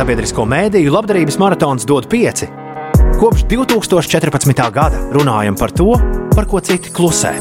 sabiedrisko 0.00 0.44
mēdīju 0.48 0.92
labdarības 0.92 1.38
maratons 1.40 1.86
dod 1.88 2.08
pieci. 2.10 2.48
Kopš 3.16 3.46
2014. 3.48 4.64
gada 4.74 4.98
runājam 5.14 5.56
par 5.56 5.72
to, 5.72 5.94
par 6.34 6.44
ko 6.50 6.60
citi 6.60 6.92
klusē. 6.92 7.32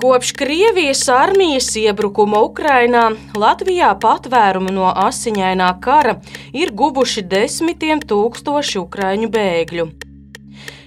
Kopš 0.00 0.30
Krievijas 0.32 1.02
armijas 1.12 1.66
iebrukuma 1.76 2.40
Ukrainā 2.40 3.10
Latvijā 3.36 3.90
patvērumu 4.00 4.72
no 4.72 4.88
asiņainā 4.88 5.68
kara 5.84 6.14
ir 6.56 6.72
guvuši 6.72 7.26
desmitiem 7.28 8.00
tūkstoši 8.00 8.80
ukraiņu 8.80 9.28
bēgļu. 9.34 9.86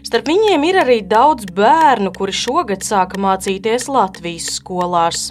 Starp 0.01 0.33
viņiem 0.33 0.65
ir 0.65 0.81
arī 0.81 0.99
daudz 1.05 1.45
bērnu, 1.45 2.09
kuri 2.17 2.33
šogad 2.33 2.81
sāka 2.81 3.21
mācīties 3.21 3.85
Latvijas 3.85 4.49
skolās. 4.57 5.29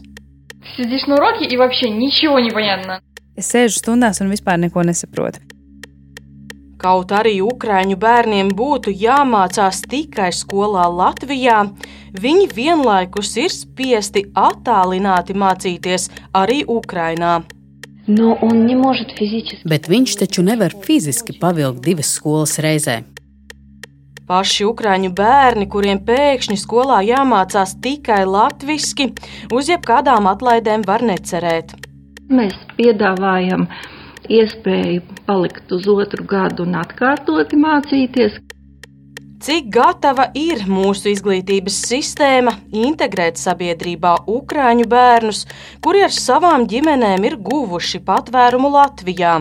Sēdēs 0.77 1.11
no 1.11 1.19
roki 1.19 1.51
un 1.51 1.59
вообще 1.59 1.91
ничего 1.91 2.39
не 2.39 2.53
понятно. 2.53 3.03
Es 3.38 3.52
sēžu 3.54 3.78
stundās 3.78 4.18
un 4.24 4.32
vispār 4.34 4.58
neko 4.58 4.82
nesaprotu. 4.88 5.44
Kaut 6.78 7.10
arī 7.14 7.40
ukrāņu 7.42 7.98
bērniem 7.98 8.52
būtu 8.58 8.92
jāmācās 8.94 9.82
tikai 9.90 10.30
skolā 10.34 10.86
Latvijā, 10.94 11.64
viņi 12.14 12.50
vienlaikus 12.54 13.32
ir 13.42 13.54
spiesti 13.54 14.28
attālināti 14.38 15.34
mācīties 15.34 16.10
arī 16.38 16.62
Ukrajinā. 16.70 17.40
No, 18.08 18.38
fiziski... 19.18 19.58
Bet 19.68 19.90
viņš 19.90 20.20
taču 20.22 20.46
nevar 20.46 20.74
fiziski 20.86 21.34
pavilkt 21.42 21.82
divas 21.86 22.14
skolas 22.14 22.56
reizē. 22.64 23.02
Paši 24.28 24.68
ukrāņu 24.68 25.12
bērni, 25.18 25.66
kuriem 25.72 26.00
pēkšņi 26.06 26.58
skolā 26.62 27.02
jāmācās 27.08 27.78
tikai 27.84 28.22
latviešu, 28.28 29.12
uz 29.56 29.74
jebkādām 29.74 30.30
atlaidēm 30.30 30.86
var 30.88 31.02
necerēt. 31.02 31.87
Mēs 32.28 32.56
piedāvājam 32.76 33.64
iespēju 34.28 35.04
palikt 35.28 35.72
uz 35.72 35.86
otru 35.88 36.26
gadu 36.28 36.66
un 36.68 36.76
atkārtoti 36.76 37.56
mācīties. 37.56 38.42
Cik 39.48 39.70
gatava 39.72 40.26
ir 40.36 40.66
mūsu 40.68 41.14
izglītības 41.14 41.78
sistēma 41.88 42.52
integrēt 42.76 43.40
sabiedrībā 43.40 44.16
ukrāņu 44.34 44.88
bērnus, 44.92 45.46
kuri 45.80 46.04
ar 46.04 46.12
savām 46.12 46.66
ģimenēm 46.68 47.30
ir 47.30 47.38
guvuši 47.40 48.02
patvērumu 48.04 48.74
Latvijā? 48.76 49.38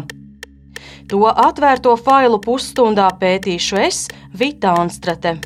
To 1.11 1.25
atvērto 1.27 1.97
failu 1.98 2.39
pusstundā 2.45 3.09
pētīšu 3.19 3.83
es, 3.83 4.06
Vita 4.37 4.77
Anstrate. 4.78 5.39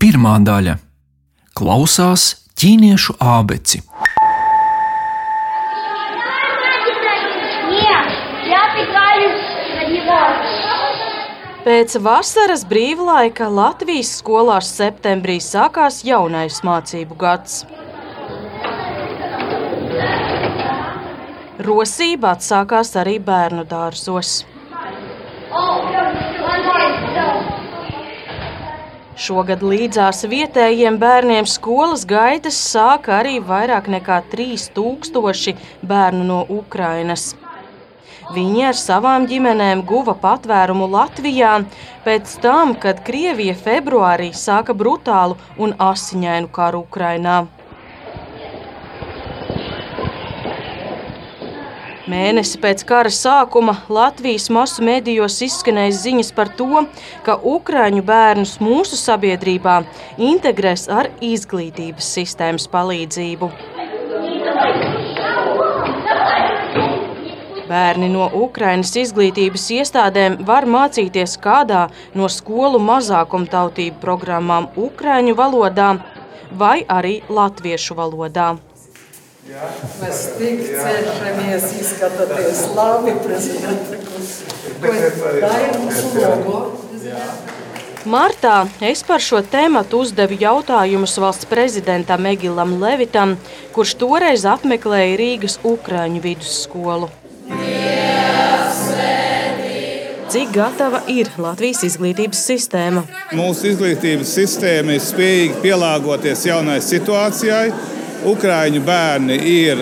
Pirmā 0.00 0.38
daļa- 0.42 0.78
klausās 1.58 2.30
ķīniešu 2.58 3.14
abeci. 3.20 3.82
Pēc 11.60 11.94
vasaras 12.00 12.62
brīvlaika 12.64 13.46
Latvijas 13.52 14.14
skolās 14.22 14.70
septembrī 14.78 15.36
sākās 15.44 16.00
jaunais 16.08 16.62
mācību 16.64 17.18
gads. 17.20 17.64
Rosība 21.60 22.30
atsākās 22.32 22.94
arī 22.96 23.18
bērnu 23.20 23.66
dārzos. 23.68 24.30
Šogad 29.20 29.60
līdzās 29.60 30.24
vietējiem 30.32 30.96
bērniem 31.02 31.44
skolas 31.44 32.06
gaitas 32.08 32.56
sāka 32.70 33.18
arī 33.18 33.36
vairāk 33.44 33.92
nekā 33.92 34.22
3000 34.32 35.60
bērnu 35.84 36.24
no 36.24 36.40
Ukrainas. 36.48 37.34
Viņi 38.30 38.66
ar 38.68 38.76
savām 38.78 39.24
ģimenēm 39.26 39.80
guva 39.86 40.12
patvērumu 40.14 40.86
Latvijā 40.92 41.56
pēc 42.04 42.36
tam, 42.44 42.76
kad 42.78 43.00
Krievija 43.06 43.56
februārī 43.58 44.28
sāka 44.38 44.76
brutālu 44.76 45.34
un 45.58 45.74
asiņainu 45.82 46.50
karu 46.54 46.84
Ukrainā. 46.84 47.40
Mēnesi 52.10 52.58
pēc 52.62 52.84
kara 52.86 53.10
sākuma 53.14 53.74
Latvijas 53.90 54.46
masu 54.50 54.82
medijos 54.86 55.36
izskanēja 55.46 55.98
ziņas 55.98 56.32
par 56.38 56.50
to, 56.58 56.84
ka 57.26 57.36
ukrāņu 57.54 58.06
bērnus 58.06 58.56
mūsu 58.62 58.98
sabiedrībā 58.98 59.80
integrēs 60.30 60.86
ar 60.90 61.10
izglītības 61.32 62.14
sistēmas 62.18 62.70
palīdzību. 62.70 63.52
Bērni 67.70 68.08
no 68.10 68.24
Ukrainas 68.34 68.90
izglītības 68.98 69.68
iestādēm 69.76 70.40
var 70.46 70.64
mācīties 70.66 71.36
kādā 71.44 71.84
no 72.18 72.26
skolu 72.26 72.80
mazākumtautību 72.82 74.00
programmām 74.02 74.66
Ukrāņu 74.86 75.36
valodā 75.38 75.92
vai 76.62 76.80
arī 76.90 77.20
latviešu 77.30 77.94
valodā. 78.00 78.48
Mēs 80.00 80.18
tik 80.40 80.64
cenšamies 80.66 81.68
izskatīties 81.78 82.64
labi 82.74 83.14
prezidenta 83.22 84.02
kungs. 84.08 84.34
Martā 88.10 88.56
es 88.90 89.02
par 89.04 89.20
šo 89.20 89.44
tēmu 89.54 89.84
uzdevu 90.00 90.38
jautājumus 90.40 91.18
valsts 91.20 91.48
prezidentam 91.50 92.26
Egilam 92.32 92.78
Levitam, 92.82 93.38
kurš 93.76 93.94
toreiz 94.00 94.48
apmeklēja 94.48 95.18
Rīgas 95.20 95.60
Ukrāņu 95.62 96.22
vidusskolu. 96.24 97.10
Cik 100.30 100.52
gatava 100.54 101.00
ir 101.10 101.26
Latvijas 101.42 101.80
izglītības 101.88 102.38
sistēma? 102.46 103.00
Mūsu 103.34 103.72
izglītības 103.72 104.30
sistēma 104.36 104.94
ir 104.94 105.00
spējīga 105.02 105.56
pielāgoties 105.64 106.44
jaunai 106.46 106.76
situācijai. 106.86 107.72
Ukrāņu 108.30 108.82
bērni 108.86 109.38
ir 109.50 109.80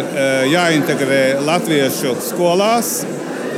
jāintegrē 0.48 1.20
latviešu 1.44 2.14
skolās, 2.31 3.03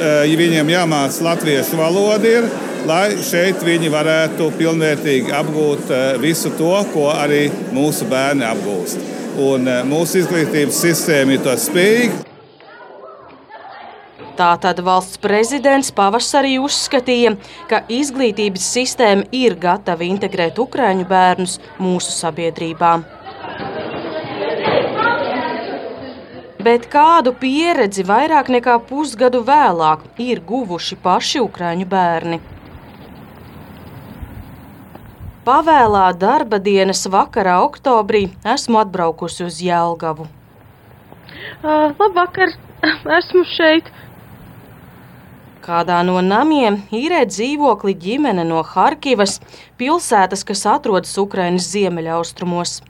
ja 0.00 0.40
viņiem 0.40 0.72
jāmācās 0.72 1.20
latviešu 1.22 1.78
valoda, 1.78 2.32
ir, 2.40 2.48
lai 2.90 3.20
šeit 3.22 3.62
viņi 3.62 3.92
varētu 3.94 4.48
pilnvērtīgi 4.58 5.36
apgūt 5.44 5.94
visu 6.24 6.50
to, 6.58 6.72
ko 6.90 7.06
arī 7.12 7.44
mūsu 7.76 8.10
bērni 8.10 8.48
apgūst. 8.50 9.06
Un 9.46 9.70
mūsu 9.92 10.24
izglītības 10.24 10.82
sistēma 10.88 11.38
ir 11.38 11.46
to 11.46 11.54
spējīga. 11.68 12.29
Tātad 14.40 14.78
valsts 14.80 15.18
prezidents 15.20 15.90
pavasarī 15.92 16.54
uzskatīja, 16.64 17.34
ka 17.68 17.82
izglītības 17.92 18.68
sistēma 18.72 19.26
ir 19.36 19.58
gatava 19.60 20.06
integrēt 20.06 20.56
ukrāņu 20.62 21.04
bērnus 21.10 21.58
mūsu 21.76 22.14
sabiedrībā. 22.14 22.94
Bet 26.64 26.88
kādu 26.92 27.34
pieredzi 27.42 28.06
vairāk 28.08 28.48
nekā 28.56 28.78
pusgadu 28.88 29.44
vēlāk 29.44 30.08
ir 30.24 30.40
guvuši 30.48 30.96
paši 31.04 31.44
ukrāņu 31.44 31.90
bērni? 31.92 32.40
Pavēlā 35.44 36.10
darba 36.16 36.56
dienas 36.64 37.04
vakarā, 37.12 37.60
oktobrī, 37.68 38.26
esmu 38.56 38.80
atbraukusi 38.86 39.44
uz 39.44 39.60
Jēlgavu. 39.68 40.30
Uh, 41.60 41.92
labvakar, 42.00 42.56
esmu 43.20 43.48
šeit. 43.58 43.88
Kādā 45.65 46.01
no 46.05 46.19
namiem 46.21 46.83
īrē 46.93 47.23
dzīvokli 47.25 47.95
ģimene 47.97 48.43
no 48.45 48.61
Harkivas, 48.61 49.39
pilsētas, 49.79 50.43
kas 50.45 50.65
atrodas 50.69 51.17
Ukrainas 51.17 51.71
ziemeļaustrumos. 51.73 52.81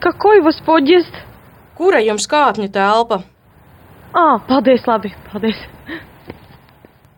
Какой 0.00 0.40
вас 0.40 0.60
подъезд? 0.64 1.12
Kura 1.76 2.00
jums 2.00 2.26
kāpņu 2.26 2.70
telpa? 2.72 3.22
Ah, 4.14 4.40
paldies, 4.48 4.86
labi, 4.88 5.12
paldies. 5.30 5.60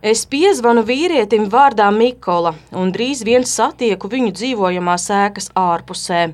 Es 0.03 0.25
piezvanu 0.27 0.83
vīrietim 0.83 1.47
vārdā 1.47 1.87
Mikola 1.95 2.57
un 2.75 2.91
drīz 2.91 3.23
vien 3.23 3.47
satieku 3.47 4.11
viņu 4.11 4.33
dzīvojamās 4.35 5.07
ēkas 5.15 5.53
ārpusē. 5.55 6.33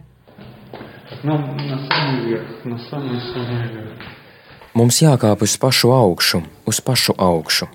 Нам 1.22 1.44
на 1.56 1.76
самый 1.88 2.20
верх, 2.30 2.64
на 2.64 2.78
самый-самый 2.78 3.68
верх. 3.74 4.08
Mums 4.72 5.02
jākāp 5.02 5.42
uz 5.44 5.56
pašu 5.60 5.92
augšu, 5.92 6.42
uz 6.64 6.80
pašu 6.80 7.12
augšu. 7.18 7.68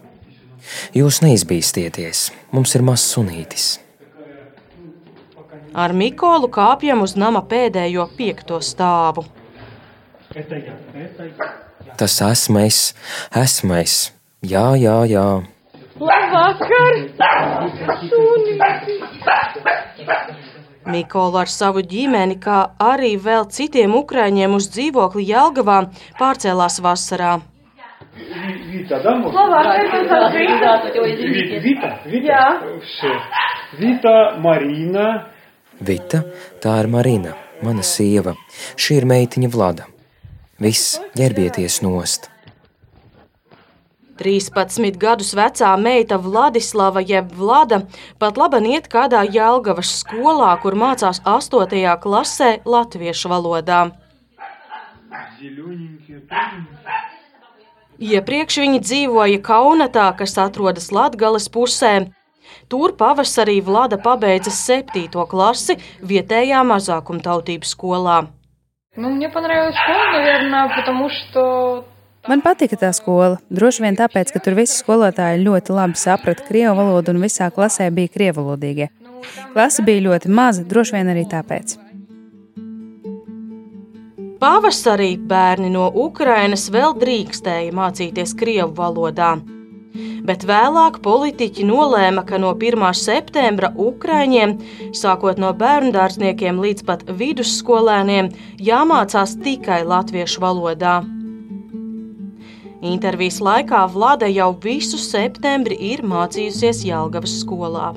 Jūs 0.96 1.20
neizbīstieties, 1.24 2.28
mums 2.52 2.74
ir 2.76 2.84
mazs 2.86 3.06
sunītis. 3.14 3.66
Ar 5.78 5.92
Mikolu 5.92 6.48
kāpjam 6.50 7.04
uz 7.04 7.14
nama 7.16 7.42
pēdējo 7.46 8.08
piekto 8.16 8.58
stāvu. 8.64 9.26
Tas 11.98 12.20
esmu 12.24 12.64
es, 12.64 12.80
esmu 13.36 13.78
es. 13.78 13.98
Jā, 14.42 14.72
jā, 14.78 14.98
jā. 15.10 15.28
Labvakar! 15.98 16.98
Sunītis! 18.08 19.02
Mikola 20.88 21.42
ar 21.44 21.50
savu 21.52 21.82
ģimeni, 21.84 22.38
kā 22.40 22.58
arī 22.80 23.12
vēl 23.20 23.44
citiem 23.52 23.92
ukrāņiem 23.98 24.54
uz 24.56 24.70
dzīvokli 24.72 25.26
Jelgavā, 25.28 25.82
pārcēlās 26.20 26.78
vasarā. 26.80 27.34
Вита, 28.17 29.01
да? 29.03 29.15
может? 29.15 29.31
Словарь 29.33 29.87
это 29.87 30.25
открыто. 30.27 31.03
Ви- 31.05 31.59
Вита? 31.59 31.99
Вита? 32.05 32.27
Я. 32.27 32.61
Все. 32.81 33.19
Вита, 33.77 34.35
Марина. 34.37 35.29
Vita, 35.81 36.23
tā 36.61 36.79
ir 36.83 36.87
Marina, 36.87 37.33
mana 37.61 37.81
sieva. 37.83 38.35
Šī 38.77 39.01
ir 39.01 39.05
meitiņa 39.09 39.49
Vlada. 39.49 39.87
Viss, 40.61 40.99
ģērbieties 41.17 41.81
nost! 41.83 42.29
13 44.21 44.95
gadus 45.01 45.33
vecā 45.33 45.73
meita 45.81 46.19
Vladislava 46.21 47.01
jeb 47.01 47.33
Vlada 47.33 47.81
pat 48.21 48.37
labi 48.37 48.61
iet 48.75 48.87
kādā 48.87 49.23
Jelgavas 49.25 49.89
skolā, 50.03 50.53
kur 50.61 50.77
mācās 50.77 51.19
8. 51.25 51.97
klasē 51.99 52.61
latviešu 52.63 53.33
valodā. 53.33 53.91
Зелененькие. 55.41 56.21
Iepriekš 57.98 58.60
viņi 58.62 58.78
dzīvoja 58.78 59.40
Kaunatā, 59.42 60.06
kas 60.14 60.36
atrodas 60.38 60.92
Latgales 60.94 61.48
pusē. 61.50 62.06
Tur 62.70 62.94
pavasarī 62.94 63.58
Vlada 63.64 63.98
pabeidza 63.98 64.52
7. 64.54 65.10
klasi 65.26 65.74
vietējā 66.06 66.60
mazākumtautības 66.68 67.74
skolā. 67.74 68.20
Nu, 68.98 69.10
Man 72.28 72.42
patika 72.44 72.76
tā 72.78 72.92
skola. 72.94 73.40
Droši 73.50 73.82
vien 73.82 73.98
tāpēc, 73.98 74.30
ka 74.34 74.42
tur 74.44 74.54
visi 74.58 74.78
skolotāji 74.78 75.42
ļoti 75.42 75.74
labi 75.74 75.98
saprata 75.98 76.46
krievu 76.46 76.76
valodu 76.78 77.14
un 77.14 77.22
visā 77.24 77.50
klasē 77.50 77.90
bija 77.94 78.14
krievulodīgie. 78.14 78.90
Klasa 79.54 79.82
bija 79.82 80.06
ļoti 80.06 80.30
maza, 80.30 80.62
droši 80.62 80.98
vien 80.98 81.14
arī 81.14 81.26
tāpēc. 81.30 81.78
Pavasarī 84.38 85.16
bērni 85.18 85.66
no 85.74 85.88
Ukrainas 85.98 86.68
vēl 86.70 86.92
drīkstēja 87.00 87.72
mācīties 87.74 88.36
krievu 88.38 88.70
valodā. 88.76 89.32
Bet 90.28 90.44
vēlāk 90.46 91.00
politiķi 91.02 91.64
nolēma, 91.66 92.22
ka 92.28 92.38
no 92.38 92.52
1. 92.54 92.84
septembra 92.94 93.72
Ukrāņiem, 93.74 94.54
sākot 94.94 95.42
no 95.42 95.50
bērnu 95.58 95.90
dārzniekiem 95.96 96.60
līdz 96.62 96.86
pat 96.86 97.02
vidusskolēniem, 97.18 98.30
jāmācās 98.62 99.34
tikai 99.42 99.80
latviešu 99.82 100.44
valodā. 100.44 101.00
Intervijas 102.78 103.40
laikā 103.42 103.88
Vlada 103.90 104.30
jau 104.30 104.52
visu 104.62 105.02
septembri 105.02 105.80
ir 105.90 106.06
mācījusies 106.06 106.84
Jālgavas 106.86 107.40
skolā. 107.40 107.90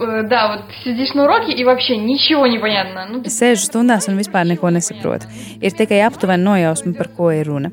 э, 0.00 0.22
да, 0.28 0.56
вот 0.56 0.64
сидишь 0.84 1.14
на 1.14 1.24
уроке 1.24 1.52
и 1.52 1.64
вообще 1.64 1.96
ничего 1.96 2.46
не 2.46 2.58
понятно. 2.58 3.06
Ну, 3.08 3.22
Es 3.24 3.40
sēžu 3.40 3.64
stundās 3.68 4.08
un 4.08 4.18
vispār 4.18 4.46
neko 4.46 4.70
nesaprotu. 4.70 5.26
Ir 5.60 5.72
tikai 5.72 6.02
aptuveni 6.06 6.44
nojausma, 6.44 6.94
par 6.96 7.08
ko 7.16 7.30
ir 7.30 7.46
runa. 7.46 7.70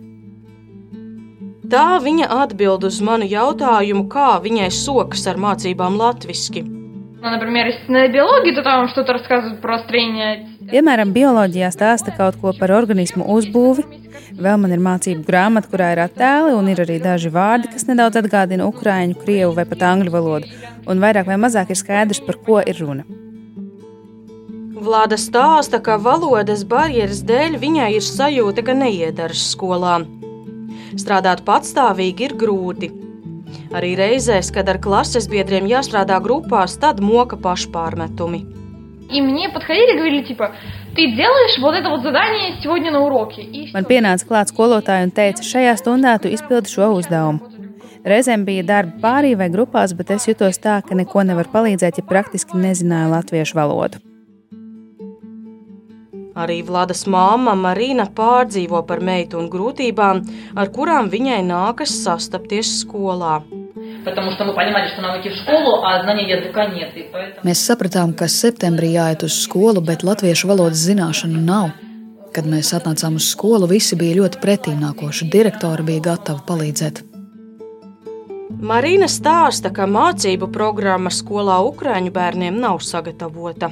Tā 1.74 1.98
viņa 2.04 2.28
atbild 2.44 2.84
uz 2.86 3.02
manu 3.02 3.26
jautājumu, 3.26 4.06
kā 4.12 4.38
viņai 4.44 4.70
sokas 4.70 5.26
ar 5.28 5.38
mācībām 5.42 5.98
latviešu. 5.98 6.84
ну, 7.24 7.30
например, 7.30 7.68
если 7.68 7.90
на 7.90 8.08
биологии, 8.10 8.54
то 8.54 8.64
там 8.64 8.90
что-то 8.90 9.14
рассказывают 9.14 9.62
про 9.62 9.80
строение 9.80 10.46
Piemēram, 10.69 11.15
bioloģijā 11.17 11.71
stāsta 11.73 12.13
kaut 12.13 12.37
ko 12.43 12.51
par 12.53 12.75
organismu 12.77 13.25
uzbūvi. 13.33 13.87
Vēl 14.37 14.59
man 14.61 14.75
ir 14.75 14.83
mācību 14.85 15.23
grāmata, 15.25 15.71
kurā 15.73 15.95
ir 15.95 16.03
attēli, 16.03 16.53
un 16.53 16.69
ir 16.69 16.83
arī 16.85 16.99
daži 17.01 17.31
vārdi, 17.33 17.71
kas 17.73 17.87
nedaudz 17.89 18.19
atgādina 18.21 18.67
ukrāņu, 18.69 19.17
krievu 19.23 19.55
vai 19.57 19.65
pat 19.71 19.87
angļu 19.89 20.13
valodu. 20.13 20.51
Un 20.85 21.01
vairāk 21.01 21.31
vai 21.31 21.39
mazāk 21.41 21.73
ir 21.73 21.81
skaidrs, 21.81 22.21
par 22.27 22.37
ko 22.45 22.61
ir 22.61 22.83
runa. 22.83 23.07
Vlada 24.77 25.17
stāsta, 25.17 25.81
ka 25.81 25.97
valodas 26.05 26.67
barjeras 26.69 27.25
dēļ 27.25 27.57
viņai 27.65 27.89
ir 27.97 28.05
sajūta, 28.05 28.67
ka 28.69 28.77
neiedaras 28.77 29.49
skolā. 29.55 30.03
Strādāt 31.01 31.47
patstāvīgi 31.49 32.29
ir 32.29 32.37
grūti. 32.45 32.93
Arī 33.73 33.97
reizēs, 33.97 34.53
kad 34.53 34.69
ar 34.69 34.77
klases 34.85 35.33
biedriem 35.33 35.65
jāstrādā 35.73 36.21
grupās, 36.21 36.77
tad 36.77 37.01
moka 37.01 37.41
pašpārmetumi. 37.41 38.58
И 39.12 39.22
мне 39.22 39.50
подходили 39.50 39.94
и 39.94 39.98
говорили, 39.98 40.24
типа, 40.24 40.52
ты 40.96 41.12
делаешь 41.12 41.62
вот 41.62 41.76
это 41.76 41.90
вот 41.90 42.02
задание 42.02 42.56
сегодня 42.62 42.92
на 42.92 43.02
уроке. 43.02 43.42
И 43.42 43.72
Man 43.74 43.86
pienāca 43.86 44.26
klāts 44.26 44.54
skolotāja 44.54 45.06
un 45.06 45.12
teica, 45.12 45.44
šajā 45.44 45.76
stundā 45.78 46.16
tu 46.22 46.30
izpildi 46.30 46.72
šo 46.72 46.94
uzdevumu. 46.98 47.52
Reizēm 48.04 48.44
bija 48.44 48.64
darba 48.68 48.98
pārī 49.00 49.36
vai 49.40 49.48
grupās, 49.50 49.94
bet 49.96 50.12
es 50.12 50.28
jutos 50.28 50.58
tā, 50.60 50.82
ka 50.84 50.96
neko 50.96 51.24
nevar 51.24 51.48
palīdzēt, 51.54 52.02
ja 52.02 52.04
praktiski 52.04 52.60
nezināju 52.60 53.14
latviešu 53.14 53.56
valodu. 53.56 54.02
Arī 56.36 56.64
Vladas 56.66 57.06
māma 57.06 57.54
Marina 57.56 58.08
pārdzīvo 58.10 58.82
par 58.90 59.00
meitu 59.06 59.38
un 59.38 59.52
grūtībām, 59.54 60.24
ar 60.58 60.72
kurām 60.74 61.12
viņai 61.14 61.44
nākas 61.46 61.94
sastapties 62.04 62.80
skolā. 62.82 63.44
Потому 64.06 64.32
что 64.32 64.46
мы 64.46 64.54
понимали, 64.54 64.88
что 64.90 65.02
нам 65.02 65.20
идти 65.20 65.30
в 65.30 65.36
школу, 65.36 65.84
а 65.84 66.04
знания 66.04 66.30
языка 66.30 66.68
нет. 66.68 66.96
И 66.96 67.10
поэтому... 67.12 67.42
Mēs 67.44 67.64
sapratām, 67.66 68.14
ka 68.14 68.28
septembrī 68.30 68.94
jāiet 68.94 69.24
uz 69.26 69.34
skolu, 69.46 69.82
bet 69.82 70.04
latviešu 70.04 70.48
valodas 70.48 70.84
zināšanu 70.86 71.42
nav. 71.42 71.72
Kad 72.34 72.46
mēs 72.46 72.74
atnācām 72.78 73.18
uz 73.18 73.32
skolu, 73.34 73.66
visi 73.70 73.98
bija 73.98 74.20
ļoti 74.22 74.42
pretīnākoši. 74.44 75.30
Direktori 75.34 75.84
bija 75.90 76.06
gatavi 76.12 76.46
palīdzēt. 76.50 77.02
Marina 78.62 79.10
stāsta, 79.10 79.74
ka 79.74 79.90
mācību 79.90 80.52
programma 80.54 81.10
skolā 81.10 81.58
Ukrāņu 81.66 82.14
bērniem 82.14 82.62
nav 82.62 82.80
sagatavota. 82.86 83.72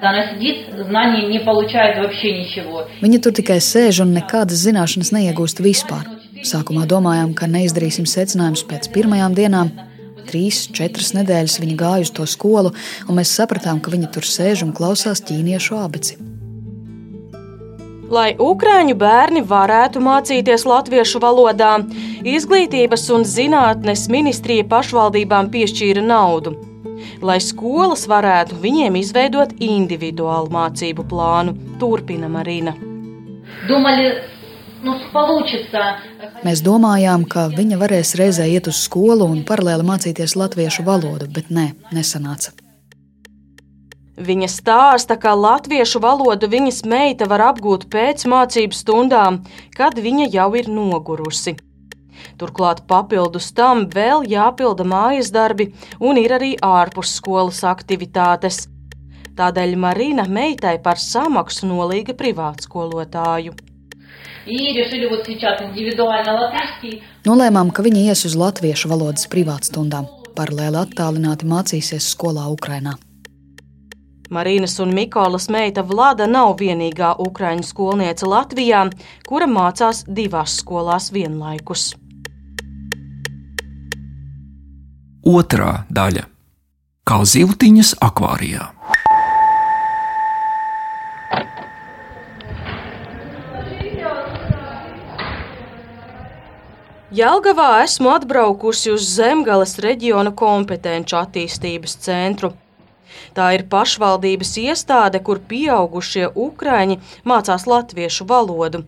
Она 0.00 0.32
сидит, 0.32 0.68
знаний 0.86 1.26
не 1.26 1.40
получает 1.40 1.98
вообще 1.98 2.30
ничего. 2.38 2.86
Viņi 3.02 3.18
tur 3.18 3.32
tikai 3.34 3.58
sēž 3.58 4.04
un 4.04 4.14
nekādas 4.14 4.62
zināšanas 4.62 5.10
neiegūst 5.10 5.58
vispār. 5.58 6.06
Sākumā 6.43 6.83
domājām, 6.89 7.31
ka 7.37 7.47
neizdarīsim 7.47 8.07
secinājumus 8.09 8.65
pēc 8.67 8.89
pirmajām 8.91 9.35
dienām. 9.37 9.71
Trīs, 10.27 10.65
četras 10.75 11.13
nedēļas 11.15 11.55
viņa 11.63 11.75
gāja 11.79 12.03
uz 12.03 12.11
to 12.15 12.25
skolu, 12.27 12.73
un 13.07 13.19
mēs 13.19 13.31
sapratām, 13.37 13.79
ka 13.83 13.91
viņa 13.93 14.11
tur 14.11 14.27
sēž 14.27 14.65
un 14.67 14.73
klausās 14.75 15.23
ķīniešu 15.23 15.77
abici. 15.79 16.17
Lai 18.13 18.33
ukrāņu 18.35 18.97
bērni 18.99 19.41
varētu 19.47 20.01
mācīties 20.03 20.67
latviešu 20.67 21.21
valodā, 21.23 21.77
Izglītības 22.27 23.07
un 23.15 23.23
zinātnes 23.27 24.05
ministrija 24.11 24.67
pašvaldībām 24.67 25.49
piešķīra 25.51 26.03
naudu, 26.03 26.53
lai 27.23 27.39
skolas 27.43 28.05
varētu 28.11 28.59
viņiem 28.63 28.99
izveidot 28.99 29.55
individuālu 29.63 30.51
mācību 30.53 31.07
plānu. 31.07 31.55
Turpina 31.79 32.29
Marina. 32.31 32.75
Domāju, 33.67 34.13
nu, 34.83 34.97
Mēs 36.43 36.61
domājām, 36.65 37.23
ka 37.29 37.47
viņa 37.53 37.79
varēs 37.79 38.15
reizē 38.19 38.49
iet 38.51 38.67
uz 38.67 38.83
skolu 38.85 39.29
un 39.29 39.45
paralēli 39.47 39.87
mācīties 39.87 40.35
latviešu 40.39 40.85
valodu, 40.87 41.29
bet 41.31 41.49
nē, 41.49 41.71
ne, 41.71 41.99
nesanāca. 41.99 42.53
Viņa 44.13 44.47
stāsta, 44.51 45.17
ka 45.17 45.33
latviešu 45.33 45.99
valodu 46.03 46.45
viņas 46.45 46.83
meita 46.85 47.25
var 47.25 47.47
apgūt 47.49 47.87
pēc 47.89 48.27
mācību 48.29 48.77
stundām, 48.77 49.39
kad 49.73 49.97
viņa 49.97 50.29
jau 50.35 50.49
ir 50.59 50.69
nogurusi. 50.69 51.55
Turklāt 52.37 52.83
papildus 52.87 53.49
tam 53.57 53.87
vēl 53.89 54.27
jāpilda 54.29 54.85
mājas 54.85 55.33
darbi 55.33 55.71
un 55.99 56.21
ir 56.21 56.37
arī 56.37 56.53
ārpus 56.61 57.17
skolas 57.17 57.63
aktivitātes. 57.65 58.67
Tādēļ 59.33 59.75
Marina 59.81 60.27
meitai 60.29 60.77
par 60.77 61.01
samaksu 61.01 61.65
nolīga 61.65 62.13
privātskolotāju. 62.13 63.57
Nolēmām, 67.23 67.71
ka 67.71 67.85
viņa 67.85 68.03
ies 68.11 68.25
uz 68.27 68.35
latviešu 68.35 68.91
valodas 68.91 69.29
privātstundām, 69.31 70.09
paralēli 70.35 70.81
attālināti 70.81 71.47
mācīsies 71.47 72.09
skolā 72.11 72.49
Ukrainā. 72.51 72.97
Marīnas 74.33 74.79
un 74.81 74.93
Mikolas 74.95 75.49
meita 75.51 75.83
Vlada 75.85 76.25
nav 76.27 76.55
vienīgā 76.59 77.13
ukraiņu 77.21 77.63
skolniece 77.67 78.27
Latvijā, 78.27 78.85
kura 79.27 79.47
mācās 79.47 80.03
divās 80.07 80.57
skolās 80.59 81.11
vienlaikus. 81.13 81.93
Otrā 85.23 85.85
daļa- 85.87 86.25
kā 87.07 87.17
zivtiņas 87.23 87.95
akvārijā. 88.01 88.71
Jelgavā 97.13 97.83
esmu 97.83 98.09
atbraukusi 98.09 98.89
uz 98.89 99.03
Zemgales 99.05 99.75
reģiona 99.83 100.31
kompetenci 100.33 101.13
attīstības 101.13 101.93
centru. 102.01 102.49
Tā 103.37 103.51
ir 103.53 103.63
pašvaldības 103.69 104.53
iestāde, 104.63 105.21
kur 105.27 105.37
pieaugušie 105.51 106.31
ukrāņi 106.45 106.97
mācās 107.29 107.67
latviešu 107.69 108.25
valodu. 108.31 108.81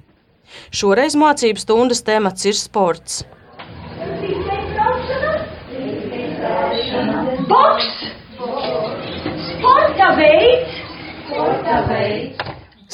Šoreiz 0.74 1.14
mācību 1.22 1.62
stundas 1.62 2.02
temats 2.08 2.50
ir 2.50 2.58
sports. 2.58 3.22
Boks! 7.54 7.92
Sporta 9.52 10.10
veids, 10.18 10.82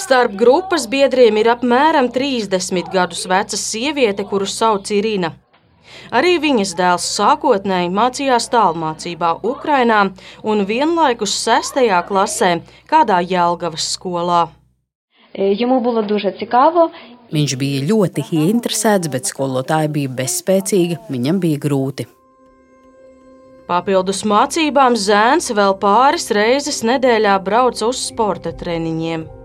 Starp 0.01 0.33
grupas 0.33 0.87
biedriem 0.89 1.35
ir 1.37 1.47
apmēram 1.51 2.07
30 2.09 2.87
gadus 2.89 3.27
veca 3.29 3.57
sieviete, 3.59 4.23
kuru 4.25 4.47
sauc 4.49 4.89
Irina. 4.89 5.29
Arī 6.09 6.39
viņas 6.41 6.71
dēls 6.79 7.05
sākotnēji 7.19 7.91
mācījās 7.93 8.47
tālmācībā 8.49 9.29
Ukrainā 9.45 9.99
un 10.41 10.63
vienlaikus 10.65 11.35
6. 11.43 11.77
klasē 12.07 12.49
kādā 12.89 13.19
Jēlgavas 13.21 13.91
skolā. 13.93 14.47
Viņš 17.31 17.53
bija 17.61 17.83
ļoti 17.91 18.23
ieinteresēts, 18.39 19.11
bet 19.13 19.29
skolotāja 19.29 19.91
bija 19.99 20.09
bezspēcīga, 20.17 20.97
viņam 21.13 21.43
bija 21.43 21.59
grūti. 21.67 22.07
Papildus 23.69 24.23
mācībām 24.25 24.97
zēns 24.97 25.53
vēl 25.53 25.77
pāris 25.79 26.25
reizes 26.33 26.81
nedēļā 26.89 27.37
brauca 27.45 27.91
uz 27.91 28.01
sporta 28.09 28.51
treniņiem. 28.63 29.40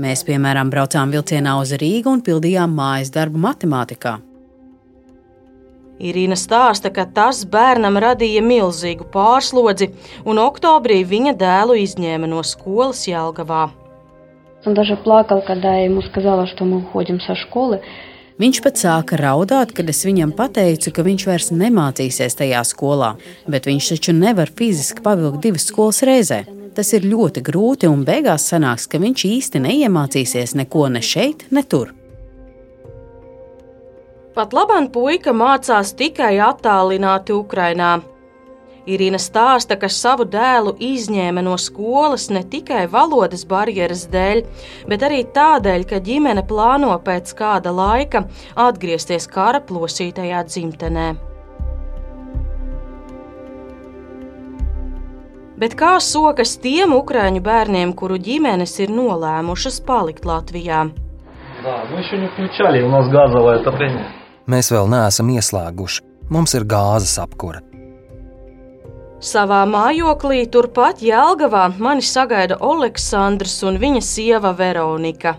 Mēs, 0.00 0.22
piemēram, 0.24 0.70
braucām 0.72 1.10
vilcienā 1.12 1.58
uz 1.60 1.74
Rīgu 1.76 2.14
un 2.16 2.22
pildījām 2.24 2.72
mājas 2.72 3.10
darbu 3.12 3.42
matemātikā. 3.42 4.14
Irīna 6.00 6.34
stāsta, 6.34 6.88
ka 6.90 7.04
tas 7.04 7.44
bērnam 7.44 8.00
radīja 8.00 8.40
milzīgu 8.42 9.04
pārslodzi, 9.12 9.90
un 10.24 10.40
oktobrī 10.42 11.02
viņa 11.06 11.36
dēlu 11.38 11.76
izņēma 11.84 12.32
no 12.32 12.40
skolas 12.42 13.04
Jālgavā. 13.06 13.68
Viņš 18.40 18.64
pat 18.64 18.80
sāka 18.80 19.20
raudāt, 19.20 19.76
kad 19.76 19.92
es 19.92 20.00
viņam 20.08 20.32
teicu, 20.32 20.90
ka 20.90 21.04
viņš 21.06 21.26
vairs 21.28 21.52
nemācīsies 21.52 22.40
tajā 22.40 22.64
skolā, 22.66 23.14
bet 23.46 23.68
viņš 23.68 23.92
taču 23.92 24.16
nevar 24.16 24.50
fiziski 24.50 25.04
pavilkt 25.04 25.44
divas 25.44 25.68
skolas 25.68 26.02
reizē. 26.02 26.42
Tas 26.74 26.90
ir 26.96 27.04
ļoti 27.06 27.42
grūti, 27.46 27.86
un 27.86 28.02
beigās 28.06 28.48
sanāks, 28.50 28.88
ka 28.90 28.98
viņš 28.98 29.26
īsti 29.28 29.60
neiemācīsies 29.62 30.56
neko 30.58 30.88
ne 30.90 31.02
šeit, 31.04 31.46
ne 31.54 31.62
tur. 31.62 31.92
Pat 34.34 34.50
labam 34.56 34.88
puika 34.90 35.30
mācās 35.30 35.92
tikai 35.94 36.32
attālināti 36.42 37.36
Ukrainā. 37.36 38.00
Irina 38.90 39.20
stāsta, 39.22 39.78
ka 39.80 39.88
savu 39.88 40.26
dēlu 40.28 40.74
izņēma 40.82 41.44
no 41.46 41.54
skolas 41.56 42.26
ne 42.34 42.42
tikai 42.42 42.82
valodas 42.90 43.46
barjeras 43.48 44.02
dēļ, 44.12 44.42
bet 44.90 45.06
arī 45.06 45.22
tādēļ, 45.38 45.86
ka 45.88 46.02
ģimene 46.04 46.42
plāno 46.50 46.90
pēc 47.06 47.32
kāda 47.38 47.72
laika 47.72 48.26
atgriezties 48.66 49.30
kara 49.30 49.62
plosītajā 49.64 50.42
dzimtenē. 50.50 51.06
Bet 55.64 55.72
kā 55.80 55.94
sokas 56.04 56.58
tiem 56.60 56.90
ukrāņu 56.92 57.40
bērniem, 57.40 57.94
kuru 57.96 58.18
ģimenes 58.20 58.74
ir 58.84 58.90
nolēmušas 58.92 59.78
palikt 59.86 60.26
Latvijā? 60.28 60.82
Mēs 64.52 64.68
vēl 64.74 64.90
neesam 64.92 65.30
ieslēguši, 65.32 66.02
mums 66.36 66.52
ir 66.58 66.66
gāzes 66.68 67.14
apkūra. 67.22 67.62
Savā 69.24 69.62
mājoklī 69.70 70.42
turpat 70.52 71.00
Jēlgavā 71.00 71.62
mani 71.78 72.04
sagaida 72.04 72.58
Aleksandrs 72.60 73.54
un 73.64 73.80
viņa 73.80 74.02
sieva 74.04 74.52
Veronika. 74.58 75.32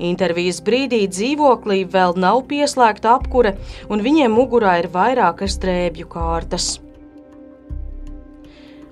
Intervijas 0.00 0.62
brīdī 0.64 1.02
dzīvoklī 1.10 1.82
vēl 1.98 2.16
nav 2.16 2.46
pieslēgta 2.48 3.12
apkūra, 3.18 3.52
un 3.92 4.06
viņiem 4.08 4.32
mugurā 4.40 4.78
ir 4.80 4.88
vairākas 4.96 5.58
drēbju 5.60 6.08
kārtas. 6.16 6.70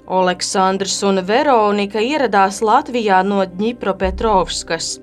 Aleksandrs 0.10 1.00
un 1.04 1.22
Veronika 1.26 2.00
ieradās 2.00 2.62
Latvijā 2.62 3.24
no 3.26 3.44
Dņipropetrovskas. 3.46 5.00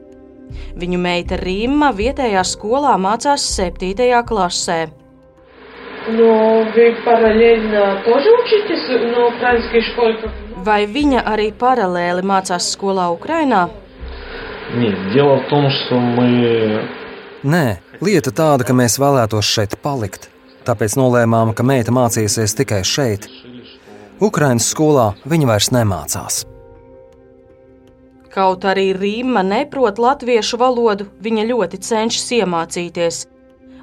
Viņu 0.78 0.98
meita 1.00 1.36
Rīma 1.40 1.90
vietējā 1.96 2.42
skolā 2.44 2.94
mācās 3.00 3.42
7. 3.56 4.22
klasē. 4.28 4.88
Но 6.08 6.64
вы 6.74 6.96
параллельно 7.04 8.02
тоже 8.04 8.28
учитесь 8.42 8.88
на 9.14 9.26
украинской 9.28 9.80
школе? 9.82 10.14
как- 10.20 10.30
Vai 10.64 10.86
viņa 10.86 11.22
arī 11.26 11.52
paralēli 11.52 12.22
mācās 12.22 12.66
skolā 12.76 13.08
Ukrainā? 13.10 13.70
Нет, 14.74 14.96
дело 15.12 15.36
в 15.40 15.48
том, 15.48 15.68
что 15.70 15.96
мы... 15.98 16.88
Nē, 17.44 17.76
lieta 18.00 18.30
tāda, 18.30 18.64
ka 18.64 18.72
mēs 18.72 18.98
vēlētos 18.98 19.42
šeit 19.42 19.74
palikt. 19.82 20.28
Tāpēc 20.64 20.94
nolēmām, 20.96 21.54
ka 21.54 21.62
meita 21.62 21.90
mācīsies 21.90 22.54
tikai 22.54 22.82
šeit. 22.84 23.26
Ukraiņas 24.17 24.67
skolā 24.73 25.07
viņa 25.29 25.47
vairs 25.49 25.67
nemācās. 25.75 26.43
Kaut 28.33 28.65
arī 28.69 28.91
Rīma 28.97 29.43
neprot 29.45 29.99
latviešu 30.01 30.57
valodu, 30.61 31.07
viņa 31.21 31.43
ļoti 31.49 31.79
cenšas 31.81 32.31
iemācīties. 32.39 33.19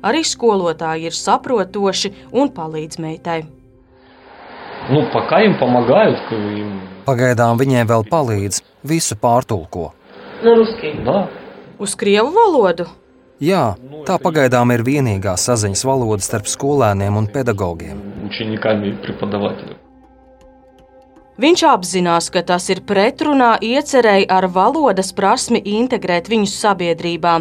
Arī 0.05 0.23
skolotāji 0.27 1.09
ir 1.09 1.17
saprotoši 1.17 2.11
un 2.35 2.51
palīdz 2.55 2.99
meitai. 3.03 3.45
Nu, 4.91 5.07
Pagaidām 7.05 7.61
viņai 7.61 7.87
vēl 7.89 8.05
palīdz, 8.11 8.61
visu 8.85 9.17
pārtulko. 9.17 9.93
Nu, 10.45 10.59
Uz 11.79 11.95
krievu 11.99 12.35
valodu? 12.35 12.87
Jā, 13.43 13.75
tā 14.07 14.19
pagaidām 14.23 14.71
ir 14.75 14.85
vienīgā 14.87 15.35
saziņas 15.41 15.87
valoda 15.89 16.23
starp 16.23 16.47
skolēniem 16.51 17.17
un 17.19 17.27
pedagogiem. 17.33 17.99
Viņš 21.35 21.63
apzinās, 21.67 22.29
ka 22.31 22.45
tas 22.47 22.69
ir 22.71 22.85
pretrunā 22.87 23.57
iecerēji 23.59 24.29
ar 24.31 24.47
valodas 24.55 25.11
prasmi 25.17 25.59
integrēt 25.67 26.31
viņus 26.31 26.55
sabiedrībā. 26.63 27.41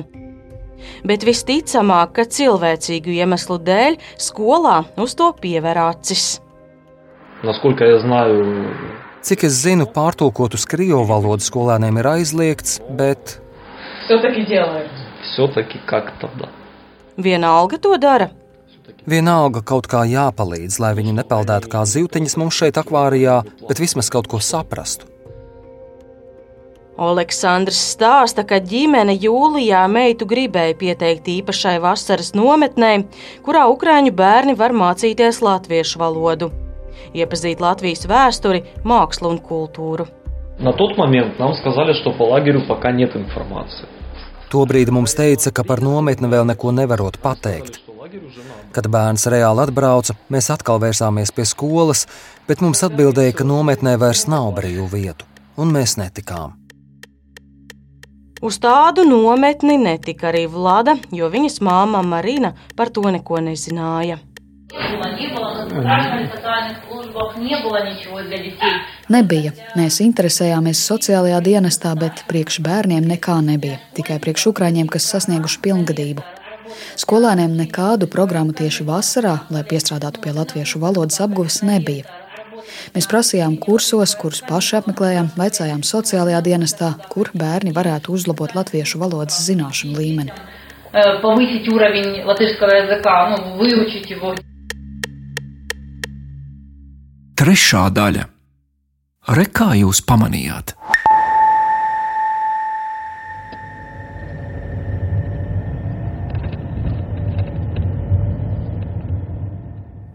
Bet 1.06 1.24
visticamāk, 1.28 2.16
ka 2.18 2.26
cilvēcīgu 2.26 3.14
iemeslu 3.20 3.60
dēļ 3.62 4.00
skolā 4.18 4.80
uz 4.98 5.14
to 5.20 5.30
pievēr 5.38 5.78
acis. 5.86 6.42
Cik 9.24 9.46
es 9.48 9.62
zinu, 9.62 9.86
pārtulkot 9.86 10.58
uz 10.58 10.66
krievu 10.68 11.06
valodu 11.08 11.46
skolēniem 11.46 12.02
ir 12.02 12.10
aizliegts, 12.18 12.80
bet. 12.98 13.38
Vienalga 17.24 17.78
to 17.78 17.94
dara, 18.02 18.32
vienalga 19.09 19.63
kaut 19.65 19.89
kā 19.91 20.05
jāpalīdz, 20.09 20.81
lai 20.83 20.95
viņi 20.99 21.15
nepeldētu 21.21 21.71
kā 21.73 21.85
zivtiņas 21.89 22.37
mums 22.41 22.59
šeit, 22.59 22.81
akvārijā, 22.81 23.43
bet 23.69 23.81
vismaz 23.81 24.11
kaut 24.13 24.29
ko 24.31 24.41
saprastu. 24.43 25.09
Aleksandrs 26.99 27.79
stāsta, 27.93 28.43
ka 28.43 28.59
ģimene 28.59 29.15
jūlijā 29.23 29.85
meitu 29.87 30.27
gribēja 30.27 30.75
pieteikt 30.81 31.29
īpašai 31.31 31.77
vasaras 31.85 32.33
nometnē, 32.35 33.05
kurā 33.47 33.69
ukrāņu 33.71 34.11
bērni 34.19 34.57
var 34.59 34.75
mācīties 34.75 35.39
latviešu 35.47 36.03
valodu, 36.03 36.51
iepazīt 37.15 37.63
Latvijas 37.63 38.03
vēsturi, 38.11 38.65
mākslu 38.83 39.31
un 39.31 39.39
kultūru. 39.39 40.09
На 40.59 40.73
тот 40.73 40.99
момент 40.99 41.39
нам 41.39 41.55
сказали, 41.55 41.93
что 41.93 42.11
по 42.11 42.25
лагерю 42.25 42.67
пока 42.67 42.91
нет 42.91 43.15
информации. 43.15 43.87
Tobrīd 44.51 44.91
mums 44.91 45.15
teica, 45.15 45.53
ka 45.53 45.63
par 45.63 45.79
nometni 45.79 46.27
vēl 46.27 46.49
neko 46.51 46.73
nevarot 46.73 47.21
pateikt. 47.23 47.82
Kad 48.74 48.88
bērns 48.94 49.26
reāli 49.32 49.64
atbrauca, 49.64 50.14
mēs 50.34 50.50
atkal 50.54 50.82
vērsāmies 50.84 51.32
pie 51.34 51.46
skolas, 51.50 52.06
bet 52.48 52.62
mums 52.62 52.84
atbildēja, 52.86 53.34
ka 53.40 53.48
nometnē 53.48 53.96
vairs 54.02 54.28
nav 54.30 54.52
brīvu 54.58 54.90
vietu, 54.92 55.26
un 55.58 55.74
mēs 55.74 55.98
netikām. 55.98 56.54
Uz 58.44 58.60
tādu 58.60 59.06
nometni 59.08 59.78
netika 59.80 60.28
arī 60.30 60.44
Vlada, 60.52 60.98
jo 61.16 61.30
viņas 61.32 61.62
māma 61.64 62.04
Marina 62.04 62.54
par 62.76 62.92
to 62.92 63.06
neko 63.08 63.40
nezināja. 63.40 64.20
Nebija. 69.14 69.52
Mēs 69.80 70.00
interesējāmies 70.04 70.84
sociālajā 70.92 71.40
dienestā, 71.46 71.96
bet 71.96 72.26
priekš 72.30 72.60
bērniem 72.66 73.08
nekā 73.16 73.40
nebija. 73.46 73.80
Tikai 73.96 74.20
priekš 74.22 74.50
ukrāņiem, 74.52 74.90
kas 74.92 75.08
sasnieguši 75.14 75.62
pilngadību. 75.64 76.26
Skolēniem 76.99 77.55
nekādu 77.57 78.09
programmu 78.11 78.55
tieši 78.57 78.85
vasarā, 78.89 79.39
lai 79.55 79.65
piestrādātu 79.69 80.23
pie 80.25 80.35
latviešu 80.37 80.81
valodas 80.83 81.21
apguves, 81.25 81.63
nebija. 81.67 82.05
Mēs 82.95 83.09
prasījām 83.11 83.57
kursos, 83.63 84.15
kurus 84.21 84.43
paši 84.45 84.79
apmeklējām, 84.81 85.33
vaicājām 85.39 85.83
sociālajā 85.87 86.41
dienestā, 86.45 86.93
kur 87.13 87.31
bērni 87.35 87.73
varētu 87.77 88.13
uzlabot 88.17 88.55
latviešu 88.59 89.01
valodas 89.01 89.41
zināšanu 89.49 89.97
līmeni. 89.97 90.33
Э, 90.93 91.21
Повысить 91.21 91.69
уровень 91.69 92.25
латышского 92.25 92.71
языка, 92.71 93.37
ну, 93.37 93.59
выучить 93.59 94.09
его. 94.11 94.35
Trešā 97.37 97.91
daļa. 97.93 98.25
Re, 99.29 99.45
kā 99.53 99.75
jūs 99.77 100.01
pamanījāt? 100.01 100.73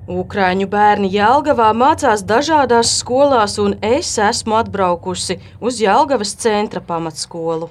Ukrāņu 0.08 0.64
bērni 0.72 1.10
Jālgavā 1.12 1.66
mācās 1.76 2.22
dažādās 2.24 2.94
skolās, 2.96 3.58
un 3.60 3.74
es 3.84 4.14
esmu 4.16 4.56
atbraukusi 4.56 5.36
uz 5.60 5.82
Jālgavas 5.82 6.32
centra 6.32 6.80
pamatskolu. 6.80 7.68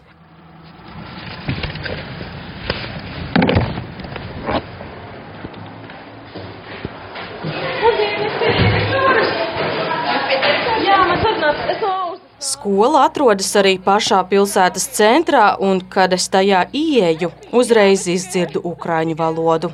Skola 12.38 13.08
atrodas 13.08 13.50
arī 13.58 13.74
pašā 13.82 14.22
pilsētas 14.30 14.86
centrā, 14.94 15.50
un, 15.58 15.82
kad 15.82 16.14
es 16.14 16.30
tajā 16.30 16.68
ieeju, 16.70 17.34
uzreiz 17.50 18.06
izdzirdu 18.14 18.62
ukrāņu 18.76 19.18
valodu. 19.18 19.74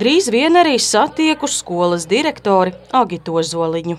Drīz 0.00 0.30
vien 0.32 0.54
arī 0.56 0.78
satieku 0.80 1.44
skolas 1.44 2.06
direktori 2.08 2.70
Agito 2.96 3.42
Zoliņu. 3.44 3.98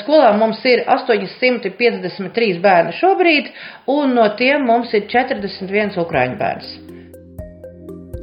Skolā 0.00 0.32
mums 0.34 0.64
ir 0.66 0.80
853 0.90 2.56
bērni 2.64 2.94
šobrīd, 2.98 3.52
un 3.86 4.16
no 4.18 4.24
tiem 4.40 4.64
mums 4.66 4.90
ir 4.98 5.04
41 5.12 5.94
ukrāņu 6.02 6.38
bērns. 6.40 6.72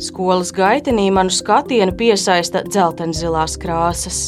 Skolas 0.10 0.52
gaitenī 0.58 1.08
manu 1.16 1.32
skatienu 1.32 1.96
piesaista 1.96 2.66
dzeltenzilās 2.68 3.56
krāsas. 3.63 4.20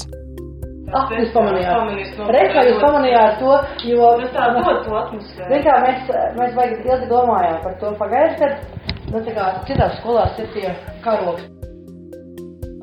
Ah, 0.95 1.11
jūs 1.11 1.35
pamanījāt. 1.35 2.23
Reikā 2.37 2.63
jūs 2.69 2.79
pamanījāt 2.85 3.41
to, 3.43 3.57
jo 3.89 4.13
mēs 4.21 4.31
tā 4.37 4.47
dod 4.55 4.79
to 4.87 4.95
atmosfēru. 5.01 5.59
Mēs, 5.89 6.15
mēs 6.39 6.55
vajag 6.61 6.87
ilgi 6.87 7.11
domājām 7.11 7.59
par 7.67 7.75
to 7.83 7.91
pagājuši, 7.99 8.39
kad, 8.45 9.03
nu 9.11 9.25
tā 9.27 9.35
kā 9.41 9.51
citās 9.67 9.99
skolās 9.99 10.39
ir 10.39 10.49
tie 10.55 10.71
karogi. 11.03 11.51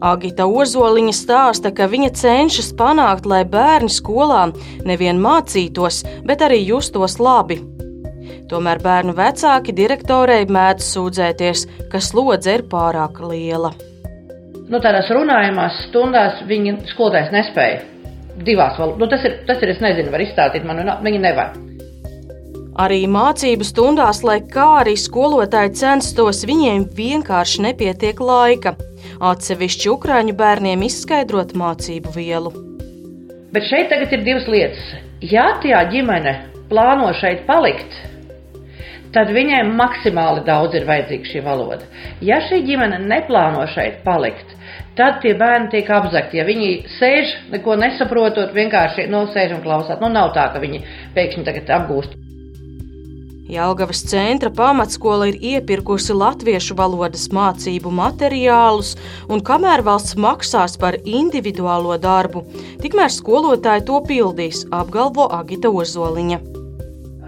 Agita 0.03 0.49
Ozoliņa 0.51 1.13
stāsta, 1.15 1.71
ka 1.71 1.87
viņa 1.87 2.09
cenšas 2.19 2.73
panākt, 2.75 3.29
lai 3.31 3.45
bērni 3.47 3.91
skolā 3.93 4.49
nevien 4.89 5.21
mācītos, 5.23 6.01
bet 6.27 6.43
arī 6.43 6.59
justos 6.67 7.21
labi. 7.23 7.61
Tomēr 8.51 8.83
bērnu 8.83 9.15
vecāki 9.15 9.75
direktorei 9.79 10.43
mēdz 10.51 10.91
sūdzēties, 10.97 11.65
ka 11.93 12.03
slodze 12.03 12.59
ir 12.59 12.67
pārāk 12.73 13.23
liela. 13.23 13.71
Nu, 14.67 14.81
tādās 14.83 15.07
runājumās 15.15 15.85
stundās 15.87 16.43
viņi 16.51 16.81
skolotājs 16.91 17.31
nespēja 17.35 17.81
divās 18.43 18.79
valodās. 18.81 18.99
Nu, 18.99 19.11
tas, 19.13 19.23
ir, 19.29 19.39
tas 19.47 19.63
ir, 19.63 19.71
es 19.71 19.83
nezinu, 19.85 20.11
var 20.11 20.27
izstāstīt 20.27 20.67
man, 20.67 20.83
un 20.83 20.95
viņi 21.07 21.23
nevar. 21.23 21.55
Arī 22.83 23.05
mācību 23.07 23.67
stundās, 23.69 24.23
lai 24.27 24.41
kā 24.51 24.81
arī 24.81 24.97
skolotāji 24.99 25.77
censtos, 25.79 26.43
viņiem 26.49 26.89
vienkārši 26.97 27.69
nepietiek 27.69 28.19
laika. 28.19 28.75
Atsevišķi 29.23 29.87
ukrāņu 29.87 30.33
bērniem 30.35 30.81
izskaidrot 30.83 31.53
mācību 31.55 32.11
vielu. 32.17 32.51
Bet 33.55 33.69
šeit 33.69 33.87
tagad 33.93 34.11
ir 34.17 34.25
divas 34.27 34.49
lietas. 34.51 34.81
Ja 35.23 35.45
tā 35.63 35.85
ģimene 35.93 36.33
plāno 36.67 37.13
šeit 37.21 37.45
palikt, 37.47 37.95
tad 39.15 39.31
viņai 39.31 39.61
maksimāli 39.79 40.43
daudz 40.49 40.75
ir 40.75 40.89
vajadzīga 40.89 41.31
šī 41.31 41.45
valoda. 41.47 41.87
Ja 42.19 42.41
šī 42.49 42.65
ģimene 42.67 42.99
neplāno 43.07 43.69
šeit 43.71 44.03
palikt, 44.03 44.57
tad 44.99 45.23
tie 45.23 45.37
bērni 45.39 45.71
tiek 45.77 45.95
apzakti. 46.01 46.43
Ja 46.43 46.49
viņi 46.49 46.73
sēž, 46.99 47.37
neko 47.55 47.79
nesaprotot, 47.79 48.51
vienkārši 48.59 49.07
no 49.07 49.29
nu, 49.29 49.31
sēž 49.31 49.55
un 49.55 49.63
klausās. 49.63 50.03
Nu, 50.03 50.11
nav 50.11 50.35
tā, 50.35 50.51
ka 50.51 50.67
viņi 50.67 50.83
pēkšņi 51.15 51.47
tagad 51.47 51.71
apgūst. 51.79 52.19
Jelgavas 53.53 54.01
centra 54.09 54.49
pamatskola 54.57 55.27
ir 55.29 55.37
iepirkusi 55.45 56.15
latviešu 56.17 56.73
valodas 56.79 57.27
mācību 57.37 57.91
materiālus, 57.93 58.95
un 59.29 59.43
kamēr 59.45 59.83
valsts 59.85 60.17
maksās 60.17 60.79
par 60.81 60.97
individuālo 61.05 61.99
darbu, 62.01 62.47
tikmēr 62.81 63.13
skolotāji 63.13 63.85
to 63.91 64.01
pildīs, 64.09 64.65
apgalvo 64.73 65.29
Agita 65.37 65.69
Ozoliņa. 65.69 66.41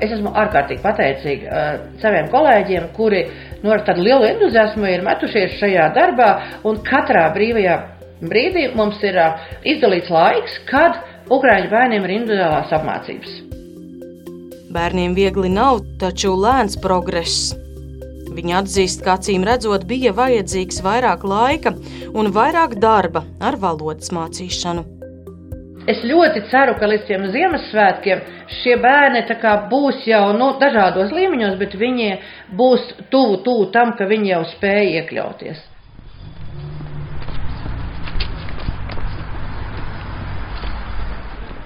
Es 0.00 0.14
esmu 0.16 0.32
ārkārtīgi 0.32 0.80
pateicīga 0.82 1.50
uh, 1.50 1.82
saviem 2.00 2.30
kolēģiem, 2.32 2.88
kuri 2.96 3.20
nu, 3.60 3.74
ar 3.74 3.84
tādu 3.86 4.06
lielu 4.08 4.24
entuziasmu 4.32 4.88
ir 4.90 5.04
metušies 5.04 5.58
šajā 5.60 5.90
darbā, 5.98 6.30
un 6.64 6.80
katrā 6.88 7.28
brīvajā 7.36 7.76
brīdī 8.24 8.70
mums 8.74 9.02
ir 9.04 9.20
uh, 9.20 9.44
izdalīts 9.74 10.08
laiks, 10.14 10.62
kad 10.72 11.02
Ukrāņu 11.32 11.70
bērniem 11.72 12.04
ir 12.04 12.16
individuālās 12.18 12.72
apmācības. 12.76 13.53
Bērniem 14.74 15.12
viegli 15.14 15.46
nav, 15.54 15.84
taču 16.02 16.32
lēns 16.34 16.74
progress. 16.82 17.52
Viņa 18.34 18.56
atzīst, 18.58 19.04
ka 19.06 19.12
acīm 19.14 19.44
redzot, 19.46 19.84
bija 19.86 20.10
vajadzīgs 20.16 20.80
vairāk 20.82 21.22
laika 21.30 21.70
un 22.10 22.32
vairāk 22.34 22.74
darba 22.82 23.22
ar 23.38 23.54
valodas 23.62 24.10
mācīšanu. 24.16 24.82
Es 25.86 26.00
ļoti 26.10 26.42
ceru, 26.50 26.74
ka 26.80 26.88
līdz 26.90 27.06
tiem 27.06 27.28
Ziemassvētkiem 27.36 28.24
šie 28.62 28.74
bērni 28.82 29.22
būs 29.70 30.02
jau 30.10 30.24
nu, 30.40 30.50
dažādos 30.58 31.14
līmeņos, 31.14 31.54
bet 31.60 31.78
viņi 31.78 32.10
būs 32.58 32.88
tuvu, 33.14 33.44
tuvu 33.46 33.70
tam, 33.70 33.94
ka 33.94 34.10
viņi 34.10 34.32
jau 34.32 34.42
spēj 34.56 34.90
iekļauties. 35.02 35.62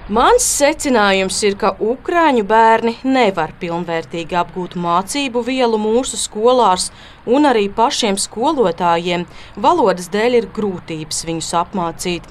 Mans 0.09 0.41
secinājums 0.41 1.35
ir, 1.45 1.53
ka 1.61 1.69
ukrāņu 1.85 2.41
bērni 2.49 2.95
nevar 3.05 3.51
pilnvērtīgi 3.61 4.37
apgūt 4.39 4.73
mācību 4.73 5.43
vielu 5.45 5.77
mūsu 5.77 6.17
skolās, 6.17 6.87
un 7.29 7.45
arī 7.45 7.67
pašiem 7.69 8.17
skolotājiem 8.17 9.27
valodas 9.53 10.09
dēļ 10.09 10.39
ir 10.39 10.47
grūtības 10.55 11.21
viņus 11.29 11.51
apmācīt. 11.61 12.25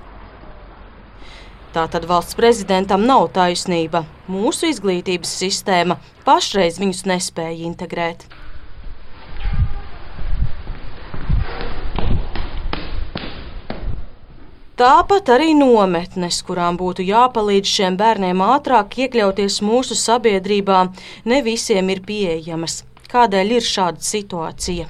Tātad 1.77 2.09
valsts 2.11 2.35
prezidentam 2.35 3.07
nav 3.07 3.29
taisnība. 3.39 4.03
Mūsu 4.27 4.73
izglītības 4.73 5.39
sistēma 5.45 6.01
pašreiz 6.27 6.83
viņus 6.83 7.07
nespēja 7.07 7.63
integrēt. 7.71 8.27
Tāpat 14.79 15.27
arī 15.35 15.57
nometnes, 15.59 16.37
kurām 16.47 16.77
būtu 16.79 17.03
jāpalīdz 17.03 17.71
šiem 17.77 17.97
bērniem 17.99 18.39
ātrāk 18.45 18.93
iekļauties 19.03 19.57
mūsu 19.67 19.97
sabiedrībā, 19.99 20.83
ne 21.27 21.39
visiem 21.43 21.91
ir 21.91 22.05
pieejamas. 22.07 22.85
Kādēļ 23.11 23.51
ir 23.57 23.67
šāda 23.67 24.07
situācija? 24.07 24.87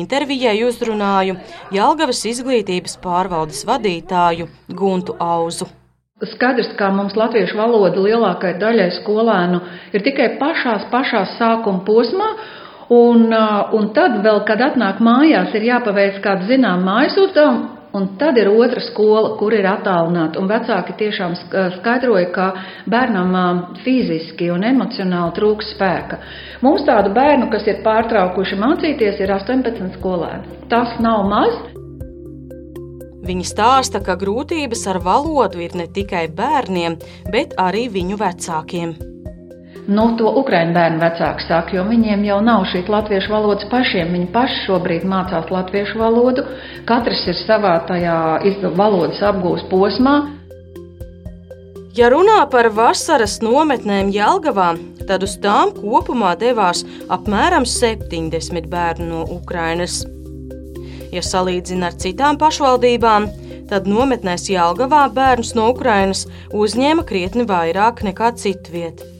Intervijai 0.00 0.56
uzrunāju 0.66 1.36
Jelgavas 1.78 2.24
izglītības 2.32 2.98
pārvaldes 3.04 3.62
vadītāju 3.68 4.48
Guntu 4.74 5.14
Auzu. 5.22 5.70
Skaidrs, 6.34 6.72
ka 6.80 6.90
mums 6.90 7.14
latviešu 7.14 7.60
valoda 7.62 8.02
lielākajai 8.08 8.58
daļai 8.58 8.90
skolēnu 8.98 9.62
ir 9.94 10.02
tikai 10.02 10.32
pašās, 10.42 10.90
pašās 10.90 11.38
sākuma 11.38 11.86
posmā, 11.86 12.32
un, 12.92 13.30
un 13.78 13.88
tad 13.96 14.20
vēl, 14.24 14.42
kad 14.48 14.60
atnāk 14.60 15.00
mājās, 15.04 15.54
ir 15.54 15.70
jāpaveic 15.70 16.20
kāda 16.24 16.48
zināma 16.50 16.84
mājas 16.90 17.16
uzdevuma, 17.22 17.74
Un 17.94 18.08
tad 18.18 18.34
ir 18.38 18.48
otra 18.50 18.80
skola, 18.82 19.36
kur 19.38 19.54
ir 19.54 19.68
attālināta. 19.70 20.40
Un 20.42 20.48
vecāki 20.50 20.96
tiešām 20.98 21.36
skaidroja, 21.76 22.26
ka 22.34 22.46
bērnam 22.90 23.36
fiziski 23.84 24.48
un 24.50 24.66
emocionāli 24.66 25.36
trūks 25.36 25.70
spēka. 25.76 26.18
Mums 26.66 26.82
tādu 26.88 27.14
bērnu, 27.14 27.46
kas 27.54 27.70
ir 27.70 27.84
pārtraukuši 27.86 28.58
mācīties, 28.58 29.22
ir 29.22 29.36
18 29.38 29.94
skolēni. 30.00 30.58
Tas 30.74 30.98
nav 31.06 31.22
maz. 31.30 31.54
Viņi 33.24 33.46
stāsta, 33.46 34.02
ka 34.02 34.18
grūtības 34.18 34.86
ar 34.90 34.98
valodu 35.06 35.62
ir 35.62 35.78
ne 35.78 35.86
tikai 35.86 36.26
bērniem, 36.34 36.98
bet 37.30 37.54
arī 37.62 37.86
viņu 37.94 38.18
vecākiem. 38.18 38.98
Nu, 39.84 40.04
to 40.16 40.30
ukraiņu 40.40 40.72
bērnu 40.72 41.00
vecāki 41.02 41.44
saka, 41.44 41.76
jo 41.76 41.82
viņiem 41.84 42.22
jau 42.24 42.38
nav 42.44 42.62
šīs 42.70 42.88
latviešu 42.88 43.32
valodas 43.34 43.68
pašiem. 43.68 44.14
Viņi 44.16 44.30
paši 44.32 44.62
šobrīd 44.64 45.04
mācās 45.08 45.50
latviešu 45.52 46.00
valodu. 46.00 46.46
Katrs 46.88 47.26
ir 47.28 47.36
savā 47.42 47.74
tajā 47.88 48.16
valodas 48.78 49.20
apgūst 49.20 49.68
posmā. 49.68 50.16
Ja 51.94 52.08
runā 52.10 52.40
par 52.50 52.70
vasaras 52.74 53.36
nometnēm 53.44 54.08
Jelgavā, 54.10 54.72
tad 55.06 55.22
uz 55.22 55.36
tām 55.38 55.70
kopumā 55.76 56.32
devās 56.40 56.82
apmēram 57.12 57.68
70 57.68 58.66
bērnu 58.72 59.06
no 59.12 59.22
Ukrainas. 59.36 60.00
Ja 61.14 61.22
salīdzina 61.22 61.92
ar 61.92 62.00
citām 62.00 62.40
pašvaldībām, 62.40 63.28
tad 63.70 63.86
nometnēs 63.86 64.48
Jelgavā 64.50 65.06
bērnus 65.14 65.54
no 65.54 65.68
Ukrainas 65.76 66.24
uzņēma 66.50 67.04
krietni 67.06 67.46
vairāk 67.46 68.02
nekā 68.08 68.32
citviet. 68.40 69.13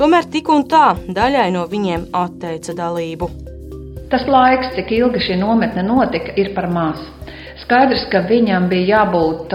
Tomēr 0.00 0.24
tik 0.32 0.48
un 0.48 0.62
tā 0.64 0.94
daļai 1.12 1.50
no 1.52 1.66
viņiem 1.68 2.06
atteica 2.16 2.72
dalību. 2.72 3.26
Tas 4.08 4.22
laiks, 4.24 4.70
cik 4.72 4.94
ilgi 4.96 5.20
šī 5.26 5.36
nometne 5.42 5.84
notika, 5.84 6.32
ir 6.40 6.54
par 6.56 6.70
maz. 6.72 7.02
Skaidrs, 7.60 8.06
ka 8.08 8.22
viņam 8.30 8.70
bija 8.72 8.96
jābūt, 8.96 9.52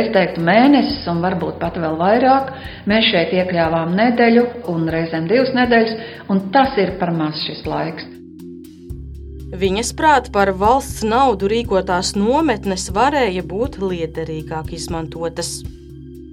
es 0.00 0.08
teiktu, 0.14 0.40
mēnesis 0.48 1.04
un 1.12 1.20
varbūt 1.20 1.60
pat 1.60 1.76
vēl 1.76 2.00
vairāk. 2.00 2.48
Mēs 2.88 3.12
šeit 3.12 3.36
iekļāvām 3.36 3.92
nedēļu 4.00 4.48
un 4.72 4.88
reizēm 4.88 5.28
divas 5.28 5.52
nedēļas, 5.60 5.96
un 6.32 6.46
tas 6.54 6.72
ir 6.80 6.96
par 6.98 7.12
maz 7.12 7.36
šis 7.44 7.66
laiks. 7.68 8.08
Viņas 9.52 9.92
prāt 10.00 10.32
par 10.32 10.56
valsts 10.56 11.04
naudu 11.04 11.52
rīkotās 11.52 12.16
nometnes 12.16 12.88
varēja 12.96 13.44
būt 13.44 13.82
liederīgāk 13.84 14.72
izmantotas. 14.80 15.58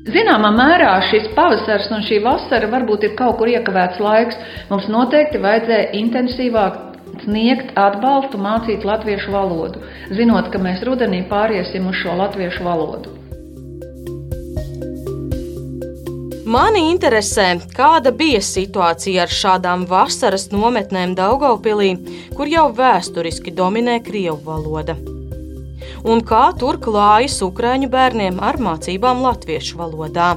Zināmā 0.06 0.52
mērā 0.54 0.90
šis 1.10 1.32
pavasars 1.34 1.88
un 1.96 2.04
šī 2.06 2.20
vasara 2.22 2.68
varbūt 2.70 3.08
ir 3.08 3.14
kaut 3.18 3.40
kur 3.40 3.50
iekavēts 3.50 3.98
laiks. 3.98 4.38
Mums 4.70 4.86
noteikti 4.94 5.42
vajadzēja 5.42 5.88
intensīvāk 5.98 6.76
sniegt 7.24 7.72
atbalstu, 7.80 8.38
mācīt 8.38 8.86
latviešu 8.86 9.34
valodu, 9.34 9.82
zinot, 10.14 10.52
ka 10.54 10.62
mēs 10.62 10.84
rudenī 10.86 11.24
pāriesim 11.32 11.88
uz 11.90 11.98
šo 12.04 12.14
latviešu 12.22 12.68
valodu. 12.68 13.16
Mani 16.46 16.86
interesē, 16.92 17.48
kāda 17.74 18.14
bija 18.14 18.44
situācija 18.46 19.26
ar 19.26 19.34
šādām 19.34 19.88
vasaras 19.90 20.52
nometnēm 20.54 21.18
Daugaupilī, 21.18 21.96
kur 22.38 22.54
jau 22.54 22.70
vēsturiski 22.78 23.58
dominē 23.58 23.98
krievu 24.06 24.38
valoda 24.46 25.00
un 26.06 26.22
kā 26.26 26.46
tur 26.60 26.78
klājas 26.82 27.40
ukrāņu 27.46 27.90
bērniem 27.92 28.40
ar 28.44 28.60
mācībām 28.62 29.24
latviešu 29.26 29.80
valodā. 29.82 30.36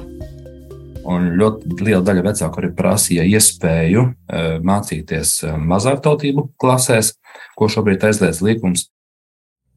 Un 1.09 1.31
ļoti 1.39 1.79
liela 1.85 2.03
daļa 2.05 2.25
vecāku 2.25 2.61
arī 2.61 2.69
prasīja 2.75 3.25
iespēju 3.29 4.03
e, 4.03 4.41
mācīties 4.65 5.35
e, 5.47 5.53
mazāktautību 5.71 6.49
klasēs, 6.59 7.13
ko 7.57 7.69
šobrīd 7.71 8.03
aizliedz 8.09 8.43
likums. 8.45 8.89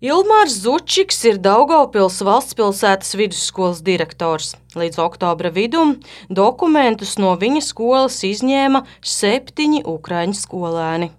Ilmārs 0.03 0.57
Zučiks 0.65 1.21
ir 1.31 1.39
Daugaupils 1.39 2.19
valsts 2.27 2.57
pilsētas 2.59 3.15
vidusskolas 3.15 3.85
direktors. 3.87 4.57
Līdz 4.75 4.99
oktobra 5.05 5.53
vidum 5.55 5.95
dokumentus 6.27 7.15
no 7.23 7.37
viņa 7.39 7.63
skolas 7.63 8.19
izņēma 8.27 8.83
septiņi 8.99 9.85
ukrāņu 9.87 10.35
skolēni. 10.41 11.13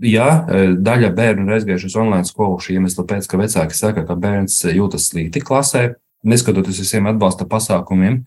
Jā, 0.00 0.28
e, 0.48 0.60
daļa 0.80 1.10
bērnu 1.16 1.44
ir 1.44 1.58
aizgājuši 1.58 1.90
uz 1.90 1.96
online 2.00 2.28
skolu 2.28 2.60
šī 2.62 2.78
iemesla 2.78 3.04
pēc, 3.08 3.26
ka 3.28 3.40
vecāki 3.40 3.76
saka, 3.76 4.06
ka 4.08 4.16
bērns 4.16 4.62
jūtas 4.72 5.10
slikti 5.10 5.42
klasē, 5.44 5.90
neskatoties 6.24 6.80
visiem 6.80 7.10
atbalsta 7.10 7.48
pasākumiem. 7.48 8.22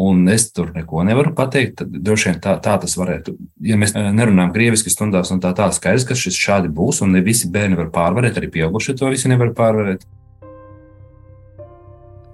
Un 0.00 0.22
es 0.30 0.44
tur 0.54 0.68
neko 0.70 1.02
nevaru 1.02 1.32
pateikt. 1.34 1.80
Tad 1.80 1.96
droši 2.06 2.28
vien 2.28 2.36
tā, 2.40 2.52
tā 2.62 2.76
tas 2.78 2.92
varētu. 2.96 3.34
Ja 3.66 3.76
mēs 3.80 3.92
e, 3.98 4.04
nerunājam 4.16 4.54
krieviski 4.54 4.92
stundās, 4.92 5.32
un 5.34 5.42
tā 5.42 5.50
tā 5.58 5.66
skaidrs, 5.74 6.06
ka 6.08 6.16
šis 6.16 6.38
šādi 6.40 6.70
būs, 6.72 7.02
un 7.04 7.12
ne 7.16 7.24
visi 7.26 7.50
bērni 7.52 7.76
var 7.76 7.90
pārvarēt, 7.92 8.38
arī 8.38 8.52
pieaugušie 8.54 8.96
to 8.96 9.10
visi 9.12 9.28
nevar 9.28 9.52
pārvarēt. 9.58 10.06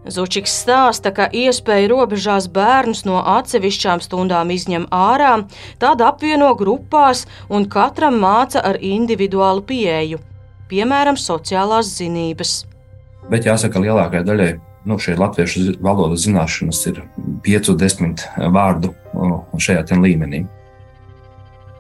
Zučiks 0.07 0.53
stāsta, 0.62 1.11
ka 1.11 1.27
iespēja 1.35 1.90
robežās 1.90 2.47
bērnus 2.53 3.03
no 3.09 3.19
atsevišķām 3.27 4.03
stundām 4.05 4.53
izņem 4.55 4.87
ārā, 4.95 5.33
tad 5.83 6.05
apvieno 6.05 6.53
grupās 6.59 7.25
un 7.51 7.66
katram 7.71 8.21
māca 8.23 8.62
ar 8.62 8.79
individuālu 8.79 9.64
pieeju, 9.66 10.21
piemēram, 10.71 11.19
sociālās 11.19 11.90
zinības. 11.99 12.61
Bet 13.31 13.49
jāsaka, 13.49 13.83
lielākajai 13.83 14.27
daļai 14.29 14.51
nu, 14.87 14.99
šie 15.03 15.16
latviešu 15.19 15.77
valodas 15.83 16.23
zināšanas 16.29 16.85
ir 16.92 17.03
5-10 17.47 18.29
vārdu 18.55 18.95
šajā 19.59 19.99
līmenī. 19.99 20.45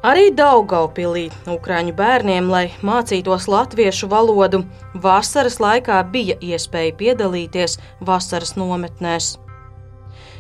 Arī 0.06 0.28
Daugaupilī 0.38 1.24
Ukrāņu 1.50 1.90
bērniem, 1.98 2.46
lai 2.46 2.68
mācītos 2.86 3.48
latviešu 3.50 4.06
valodu, 4.06 4.60
vasaras 5.02 5.56
laikā 5.58 5.96
bija 6.12 6.36
iespēja 6.38 6.92
piedalīties 7.00 7.74
vasaras 8.06 8.54
nometnēs. 8.54 9.32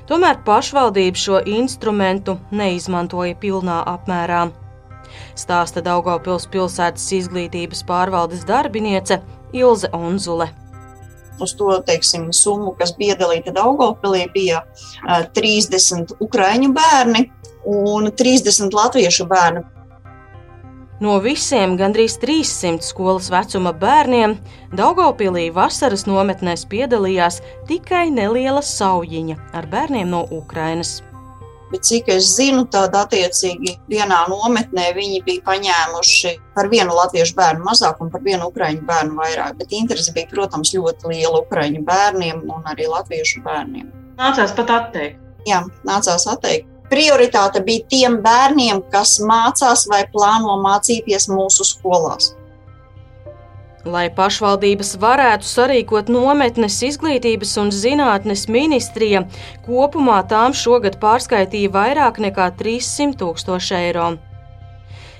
Tomēr 0.06 0.38
pašvaldība 0.46 1.18
šo 1.18 1.40
instrumentu 1.50 2.36
neizmantoja 2.54 3.34
pilnā 3.42 3.80
apmērā. 3.90 4.44
Stāsta 5.34 5.82
Daugaupils 5.82 6.46
pilsētas 6.52 7.08
izglītības 7.18 7.82
pārvaldes 7.90 8.46
darbiniece 8.46 9.18
Ilze 9.50 9.90
Onzule 9.90 10.46
uz 11.40 11.54
to 11.56 11.68
teiksim, 11.86 12.30
summu, 12.32 12.72
kas 12.78 12.94
bija 12.96 13.14
iedalīta 13.14 13.52
Daugopilī, 13.52 14.24
bija 14.32 14.62
30 15.36 16.16
ukraiņu 16.24 16.72
bērni 16.76 17.26
un 17.66 18.10
30 18.10 18.74
latviešu 18.74 19.26
bērnu. 19.30 19.64
No 20.96 21.18
visiem 21.20 21.74
gandrīz 21.76 22.14
300 22.22 22.80
skolas 22.80 23.26
vecuma 23.28 23.74
bērniem 23.76 24.38
Daugaupīlī 24.78 25.50
vasaras 25.52 26.06
nometnēs 26.08 26.64
piedalījās 26.70 27.42
tikai 27.68 28.06
neliela 28.14 28.62
saujiņa 28.64 29.36
ar 29.58 29.68
bērniem 29.68 30.08
no 30.08 30.22
Ukrainas. 30.32 31.02
Bet 31.68 31.82
cik 31.84 32.08
es 32.14 32.30
zinu, 32.38 32.62
tad 32.72 32.94
attiecīgi 32.96 33.74
vienā 33.90 34.22
nometnē 34.30 34.86
viņi 34.96 35.20
bija 35.26 35.42
paņēmuši 35.48 36.32
par 36.54 36.70
vienu 36.72 36.94
latviešu 36.96 37.36
bērnu 37.36 37.66
mazāk 37.66 38.00
un 38.00 38.12
par 38.14 38.22
vienu 38.24 38.48
ukraiņu 38.48 38.86
bērnu 38.86 39.18
vairāk. 39.18 39.58
Bet 39.58 39.74
interese 39.76 40.14
bija, 40.16 40.30
protams, 40.30 40.72
ļoti 40.78 41.10
liela 41.10 41.42
ukraiņu 41.42 41.82
bērniem 41.84 42.40
un 42.46 42.70
arī 42.72 42.86
latviešu 42.88 43.42
bērniem. 43.44 43.90
Nācās 44.16 44.54
pat 44.56 44.72
atteikt. 44.78 45.20
Jā, 45.46 45.60
nācās 45.86 46.24
atteikt 46.30 46.70
prioritāte 46.90 47.62
bija 47.66 47.86
tiem 47.92 48.18
bērniem, 48.24 48.82
kas 48.92 49.18
mācās 49.20 49.86
vai 49.90 50.04
plāno 50.12 50.58
mācīties 50.64 51.30
mūsu 51.32 51.66
skolās. 51.66 52.34
Lai 53.86 54.08
pašvaldības 54.10 54.96
varētu 54.98 55.46
sarīkot 55.46 56.08
nometnes 56.10 56.80
izglītības 56.88 57.52
un 57.62 57.70
zinātnes 57.70 58.48
ministrija, 58.50 59.22
kopumā 59.66 60.24
tām 60.26 60.56
šogad 60.58 60.98
pārskaitīja 61.02 61.70
vairāk 61.76 62.18
nekā 62.24 62.50
300 62.58 63.14
tūkstoši 63.20 63.78
eiro. 63.78 64.08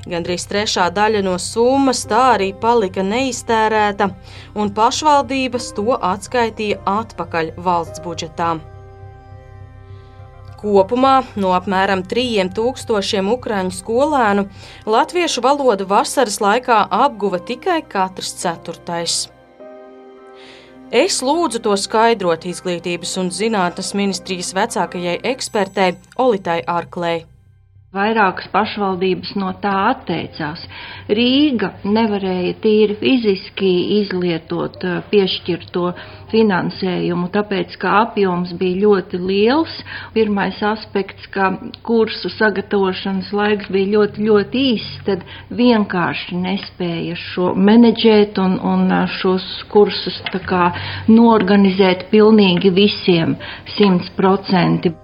Gandrīz 0.07 0.45
trešā 0.51 0.91
daļa 0.95 1.23
no 1.27 1.35
summas 1.43 2.05
tā 2.11 2.23
arī 2.37 2.53
palika 2.63 3.03
neiztērēta, 3.07 4.13
un 4.55 4.71
pašvaldības 4.75 5.73
to 5.79 5.99
atskaitīja 5.99 6.83
atpakaļ 6.91 7.55
valsts 7.63 8.03
budžetām. 8.03 8.63
Kopumā 10.57 11.15
no 11.37 11.53
apmēram 11.57 12.03
3000 12.09 13.33
ukrāņu 13.37 13.77
skolēnu 13.77 14.47
latviešu 14.89 15.45
valodu 15.45 15.87
vasaras 15.91 16.41
laikā 16.41 16.81
apguva 17.05 17.41
tikai 17.41 17.83
katrs 17.85 18.33
ceturtais. 18.41 19.27
Es 20.91 21.19
lūdzu 21.19 21.61
to 21.67 21.77
skaidrot 21.77 22.47
Izglītības 22.47 23.17
un 23.21 23.33
zinātnes 23.35 23.93
ministrijas 23.99 24.53
vecākajai 24.55 25.19
ekspertei 25.35 25.97
Olitai 26.17 26.61
Arklei. 26.63 27.25
Vairākas 27.97 28.49
pašvaldības 28.53 29.33
no 29.41 29.53
tā 29.63 29.73
atteicās. 29.93 30.63
Rīga 31.09 31.73
nevarēja 31.85 32.57
tīri 32.63 32.97
fiziski 33.01 33.71
izlietot 34.01 34.85
eh, 34.85 34.99
piešķirto 35.13 35.87
finansējumu, 36.33 37.31
tāpēc, 37.35 37.77
ka 37.81 37.95
apjoms 38.03 38.53
bija 38.59 38.83
ļoti 38.83 39.21
liels. 39.23 39.79
Pirmais 40.17 40.59
aspekts, 40.67 41.29
ka 41.33 41.53
kursu 41.87 42.33
sagatavošanas 42.35 43.33
laiks 43.37 43.71
bija 43.73 43.93
ļoti, 43.95 44.27
ļoti 44.29 44.67
īss, 44.75 45.01
tad 45.07 45.25
vienkārši 45.63 46.43
nespēja 46.43 47.17
šo 47.31 47.55
menedžēt 47.71 48.43
un, 48.43 48.59
un 48.75 48.87
eh, 49.01 49.09
šos 49.21 49.49
kursus 49.73 50.21
kā 50.47 50.69
norganizēt 51.09 52.09
pilnīgi 52.13 52.75
visiem 52.77 53.39
simt 53.79 54.13
procenti. 54.19 54.95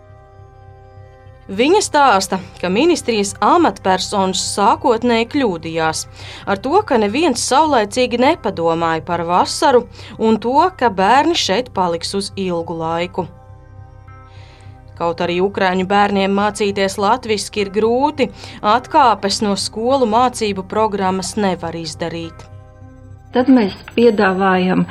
Viņa 1.52 1.80
stāsta, 1.84 2.38
ka 2.62 2.70
ministrijas 2.72 3.34
amatpersonas 3.44 4.40
sākotnēji 4.54 5.26
kļūdījās 5.34 5.98
ar 6.48 6.60
to, 6.64 6.78
ka 6.88 6.96
neviens 7.02 7.42
saulēcīgi 7.44 8.20
nepadomāja 8.22 9.02
par 9.04 9.26
vasaru 9.28 9.82
un 10.16 10.38
to, 10.40 10.54
ka 10.80 10.88
bērni 10.88 11.36
šeit 11.36 11.68
paliks 11.76 12.14
uz 12.16 12.30
ilgu 12.40 12.78
laiku. 12.78 13.26
Kaut 14.96 15.20
arī 15.20 15.42
ukrāņu 15.44 15.84
bērniem 15.90 16.32
mācīties 16.40 16.96
latviešu 17.04 17.60
ir 17.60 17.72
grūti, 17.74 18.30
atkāpes 18.62 19.42
no 19.44 19.52
skolu 19.58 20.08
mācību 20.08 20.64
programmas 20.72 21.34
nevar 21.36 21.76
izdarīt. 21.76 22.46
Tad 23.36 23.52
mēs 23.52 23.76
piedāvājam 23.92 24.86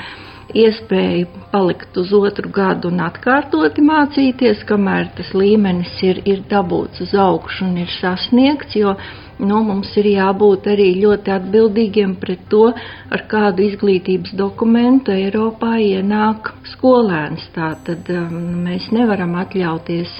iespēju 0.57 1.27
palikt 1.51 1.97
uz 1.97 2.11
otru 2.15 2.51
gadu 2.53 2.91
un 2.91 3.01
atkārtoti 3.05 3.83
mācīties, 3.85 4.63
kamēr 4.69 5.11
tas 5.17 5.31
līmenis 5.37 5.97
ir, 6.07 6.21
ir 6.27 6.43
dabūts 6.51 7.03
uz 7.05 7.13
augšu 7.17 7.65
un 7.67 7.77
ir 7.83 7.91
sasniegts, 7.99 8.75
jo 8.79 8.95
nu, 9.41 9.61
mums 9.65 9.91
ir 9.97 10.11
jābūt 10.11 10.69
arī 10.73 10.89
ļoti 11.01 11.33
atbildīgiem 11.35 12.15
pret 12.21 12.43
to, 12.51 12.67
ar 13.11 13.25
kādu 13.31 13.65
izglītības 13.69 14.35
dokumentu 14.37 15.15
Eiropā 15.15 15.77
ienāk 15.81 16.53
skolēns. 16.75 17.47
Tātad 17.55 18.11
um, 18.13 18.37
mēs 18.67 18.91
nevaram 18.95 19.35
atļauties 19.41 20.13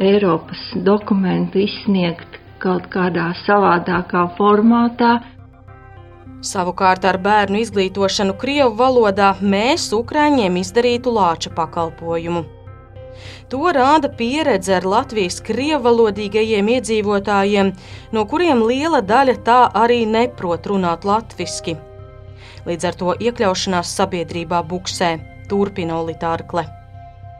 Eiropas 0.00 0.70
dokumentu 0.86 1.60
izsniegt 1.62 2.40
kaut 2.62 2.88
kādā 2.92 3.28
savādākā 3.44 4.24
formātā. 4.38 5.18
Savukārt 6.44 7.06
ar 7.08 7.16
bērnu 7.24 7.62
izglītošanu 7.62 8.34
Krievu 8.36 8.74
valodā 8.76 9.30
mēs 9.40 9.86
Ukrāņiem 9.96 10.58
izdarītu 10.60 11.14
lāča 11.16 11.54
pakalpojumu. 11.56 12.44
To 13.48 13.72
rāda 13.72 14.10
pieredze 14.18 14.74
ar 14.76 14.84
Latvijas 14.84 15.40
krievalodīgajiem 15.46 16.68
iedzīvotājiem, 16.76 17.72
no 18.12 18.26
kuriem 18.28 18.64
liela 18.68 19.00
daļa 19.00 19.38
tā 19.48 19.58
arī 19.84 20.02
neprot 20.04 20.68
runāt 20.68 21.08
latviešu. 21.08 21.78
Līdz 22.68 22.90
ar 22.90 23.00
to 23.00 23.18
iekļaušanās 23.20 23.96
sabiedrībā 23.96 24.64
buksē, 24.68 25.14
turpina 25.48 26.00
Olītārkle. 26.02 26.64
Ir 26.68 26.83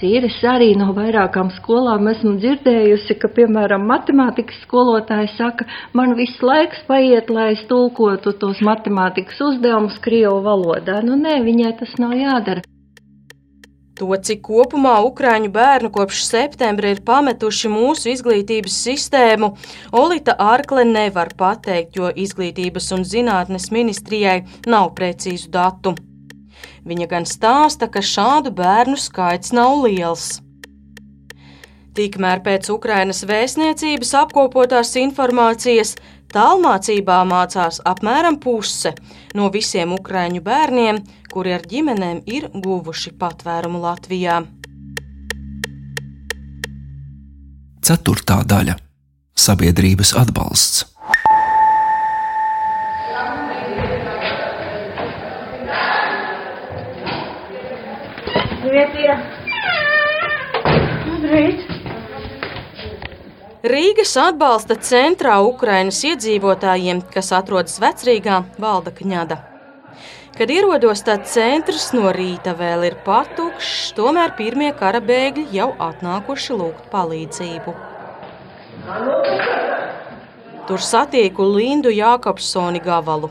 es 0.03 0.37
arī 0.43 0.75
no 0.77 0.93
vairākām 0.93 1.51
skolām 1.55 2.09
esmu 2.09 2.37
dzirdējusi, 2.43 3.15
ka, 3.21 3.29
piemēram, 3.29 3.87
matemātikas 3.87 4.57
skolotāji 4.65 5.31
saka, 5.37 5.65
man 5.93 6.15
viss 6.17 6.43
laiks 6.43 6.83
paiet, 6.89 7.31
lai 7.31 7.53
es 7.53 7.65
tulkotu 7.69 8.33
tos 8.33 8.61
matemātikas 8.61 9.41
uzdevumus 9.41 9.99
Krievu 10.03 10.43
valodā. 10.43 11.01
Nu, 11.03 11.17
nē, 11.17 11.41
viņai 11.45 11.79
tas 11.79 11.95
nav 11.99 12.13
jādara. 12.13 12.63
To, 13.95 14.09
cik 14.11 14.41
kopumā 14.43 14.97
ukrāņu 15.07 15.53
bērnu 15.55 15.91
kopš 15.95 16.25
septembra 16.27 16.91
ir 16.91 17.01
pametuši 17.07 17.69
mūsu 17.71 18.11
izglītības 18.11 18.75
sistēmu, 18.89 19.53
Olita 19.95 20.35
Arkle 20.35 20.83
nevar 20.85 21.31
pateikt, 21.39 21.95
jo 21.95 22.11
izglītības 22.11 22.91
un 22.97 23.07
zinātnes 23.07 23.71
ministrijai 23.71 24.43
nav 24.67 24.91
precīzu 24.99 25.55
datu. 25.55 25.95
Viņa 26.85 27.07
gan 27.09 27.25
stāsta, 27.25 27.89
ka 27.89 28.03
šādu 28.05 28.53
bērnu 28.53 28.99
skaits 29.01 29.55
nav 29.57 29.79
liels. 29.87 30.41
Tikmēr 31.95 32.43
pēc 32.45 32.69
Ukrainas 32.75 33.23
vēstniecības 33.29 34.11
apkopotās 34.19 34.91
informācijas 34.99 35.95
tālmācībā 36.35 37.21
mācās 37.31 37.79
apmēram 37.87 38.41
puse 38.43 38.93
no 39.39 39.47
visiem 39.55 39.95
ukrāņu 39.95 40.43
bērniem, 40.45 40.99
kuri 41.31 41.55
ar 41.55 41.63
ģimenēm 41.71 42.25
ir 42.27 42.51
guvuši 42.53 43.15
patvērumu 43.21 43.81
Latvijā. 43.85 44.43
Ceturtā 47.85 48.43
daļa- 48.49 48.77
sabiedrības 49.47 50.15
atbalsts. 50.19 50.94
ir. 58.99 59.15
Labrīt! 61.09 61.71
Rīgas 63.65 64.13
atbalsta 64.21 64.77
centrā 64.77 65.39
Ukrainas 65.41 66.03
iedzīvotājiem, 66.05 67.01
kas 67.15 67.33
atrodas 67.33 67.79
vecrīgā 67.81 68.43
valda 68.61 68.93
kņada. 68.93 69.39
Kad 70.35 70.51
ierodos, 70.51 71.01
tad 71.07 71.25
centrs 71.31 71.93
no 71.95 72.11
rīta 72.13 72.53
vēl 72.59 72.85
ir 72.91 72.97
patukšs, 73.07 73.95
tomēr 73.97 74.35
pirmie 74.37 74.73
kara 74.77 75.01
bēgļi 75.01 75.47
jau 75.55 75.71
atnākuši 75.79 76.59
lūgt 76.59 76.91
palīdzību. 76.93 77.75
Tur 80.69 80.85
satieku 80.91 81.47
Lindu 81.55 81.95
Jākapsoni 81.95 82.85
Gavalu. 82.85 83.31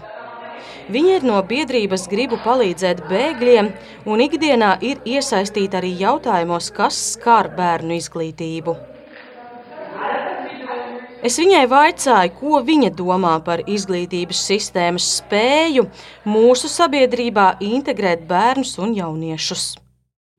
Viņa 0.91 1.19
ir 1.19 1.23
no 1.23 1.37
biedrības 1.47 2.09
gribu 2.11 2.35
palīdzēt 2.43 3.05
bēgļiem 3.07 3.69
un 4.09 4.23
ikdienā 4.25 4.73
ir 4.83 4.99
iesaistīta 5.07 5.79
arī 5.79 5.93
jautājumos, 6.01 6.73
kas 6.75 6.97
skar 7.13 7.47
bērnu 7.55 7.95
izglītību. 7.95 8.75
Es 11.23 11.37
viņai 11.39 11.61
vaicāju, 11.71 12.33
ko 12.35 12.59
viņa 12.67 12.89
domā 12.99 13.37
par 13.45 13.63
izglītības 13.63 14.41
sistēmas 14.43 15.05
spēju 15.21 15.85
mūsu 16.27 16.67
sabiedrībā 16.67 17.53
integrēt 17.63 18.27
bērnus 18.27 18.75
un 18.83 18.91
jauniešus. 18.97 19.82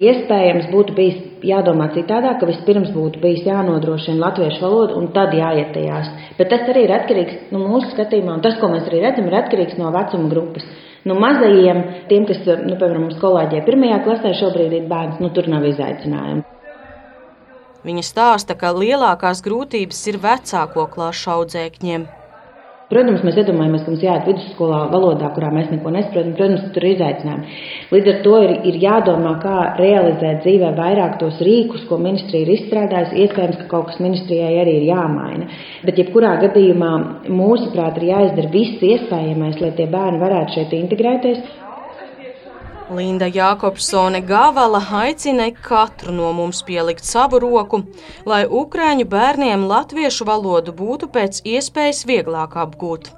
Iespējams, 0.04 0.66
būtu 0.72 0.94
bijis 0.96 1.20
jādomā 1.46 1.86
citādāk, 1.94 2.40
ka 2.40 2.48
vispirms 2.48 2.90
būtu 2.94 3.20
bijis 3.22 3.44
jānodrošina 3.46 4.20
latviešu 4.20 4.64
valoda 4.64 4.96
un 4.98 5.10
tad 5.14 5.32
jāiet 5.36 5.70
tajās. 5.76 6.10
Bet 6.38 6.50
tas 6.52 6.66
arī 6.72 6.86
ir 6.86 6.94
atkarīgs 6.96 7.52
no 7.52 7.60
nu, 7.60 7.68
mūsu 7.72 7.92
skatījumā, 7.92 8.34
un 8.36 8.42
tas, 8.44 8.58
ko 8.60 8.72
mēs 8.72 8.88
arī 8.90 9.04
redzam, 9.04 9.28
ir 9.30 9.38
atkarīgs 9.38 9.78
no 9.80 9.92
vecuma 9.94 10.32
grupas. 10.32 10.66
Nu, 11.04 11.16
mazajiem, 11.20 11.80
tiem, 12.10 12.26
kas, 12.28 12.42
nu, 12.64 12.74
piemēram, 12.80 13.06
mums 13.06 13.20
kolēģiem 13.20 13.64
pirmajā 13.68 14.00
klasē 14.06 14.34
šobrīd 14.40 14.76
ir 14.80 14.90
bērns, 14.90 15.20
nu, 15.22 15.30
tur 15.36 15.48
nav 15.52 15.66
izaicinājumu. 15.68 16.44
Viņa 17.84 18.04
stāsta, 18.08 18.56
ka 18.56 18.72
lielākās 18.72 19.44
grūtības 19.44 19.98
ir 20.08 20.20
vecāko 20.22 20.86
klašu 20.92 21.34
audzēkņiem. 21.34 22.06
Protams, 22.90 23.22
mēs 23.24 23.38
iedomājamies, 23.40 23.82
ka 23.84 23.92
mums 23.92 24.02
jāiet 24.04 24.26
vidusskolā 24.28 24.82
valodā, 24.92 25.30
kurā 25.32 25.48
mēs 25.54 25.70
neko 25.72 25.92
nesaprotam. 25.94 26.34
Protams, 26.36 26.66
tur 26.74 26.84
ir 26.84 26.96
izaicinājumi. 26.98 27.56
Līdz 27.94 28.10
ar 28.12 28.18
to 28.26 28.34
ir, 28.44 28.52
ir 28.70 28.78
jādomā, 28.82 29.32
kā 29.40 29.56
realizēt 29.80 30.42
dzīvē 30.44 30.74
vairāk 30.76 31.16
tos 31.22 31.40
rīkus, 31.48 31.86
ko 31.88 31.98
ministrija 32.02 32.44
ir 32.44 32.52
izstrādājusi. 32.58 33.24
Iespējams, 33.24 33.58
ka 33.62 33.68
kaut 33.72 33.88
kas 33.88 34.00
ministrijai 34.04 34.52
arī 34.60 34.78
ir 34.82 34.88
jāmaina. 34.90 35.48
Bet, 35.86 36.00
jebkurā 36.02 36.36
gadījumā, 36.44 36.92
mūsuprāt, 37.32 37.98
ir 38.02 38.10
jāizdara 38.12 38.52
viss 38.52 38.84
iespējamais, 38.92 39.60
lai 39.64 39.72
tie 39.80 39.88
bērni 39.96 40.20
varētu 40.20 40.58
šeit 40.58 40.76
integrēties. 40.84 41.63
Linda 42.90 43.30
Jākopsone 43.32 44.20
Gavala 44.28 44.80
aicina 44.92 45.46
katru 45.68 46.12
no 46.12 46.32
mums 46.36 46.60
pielikt 46.68 47.06
savu 47.08 47.40
roku, 47.40 47.80
lai 48.28 48.42
ukrāņu 48.44 49.06
bērniem 49.08 49.64
latviešu 49.70 50.28
valodu 50.28 50.76
būtu 50.76 51.08
pēc 51.14 51.40
iespējas 51.48 52.04
vieglāk 52.04 52.58
apgūt. 52.60 53.08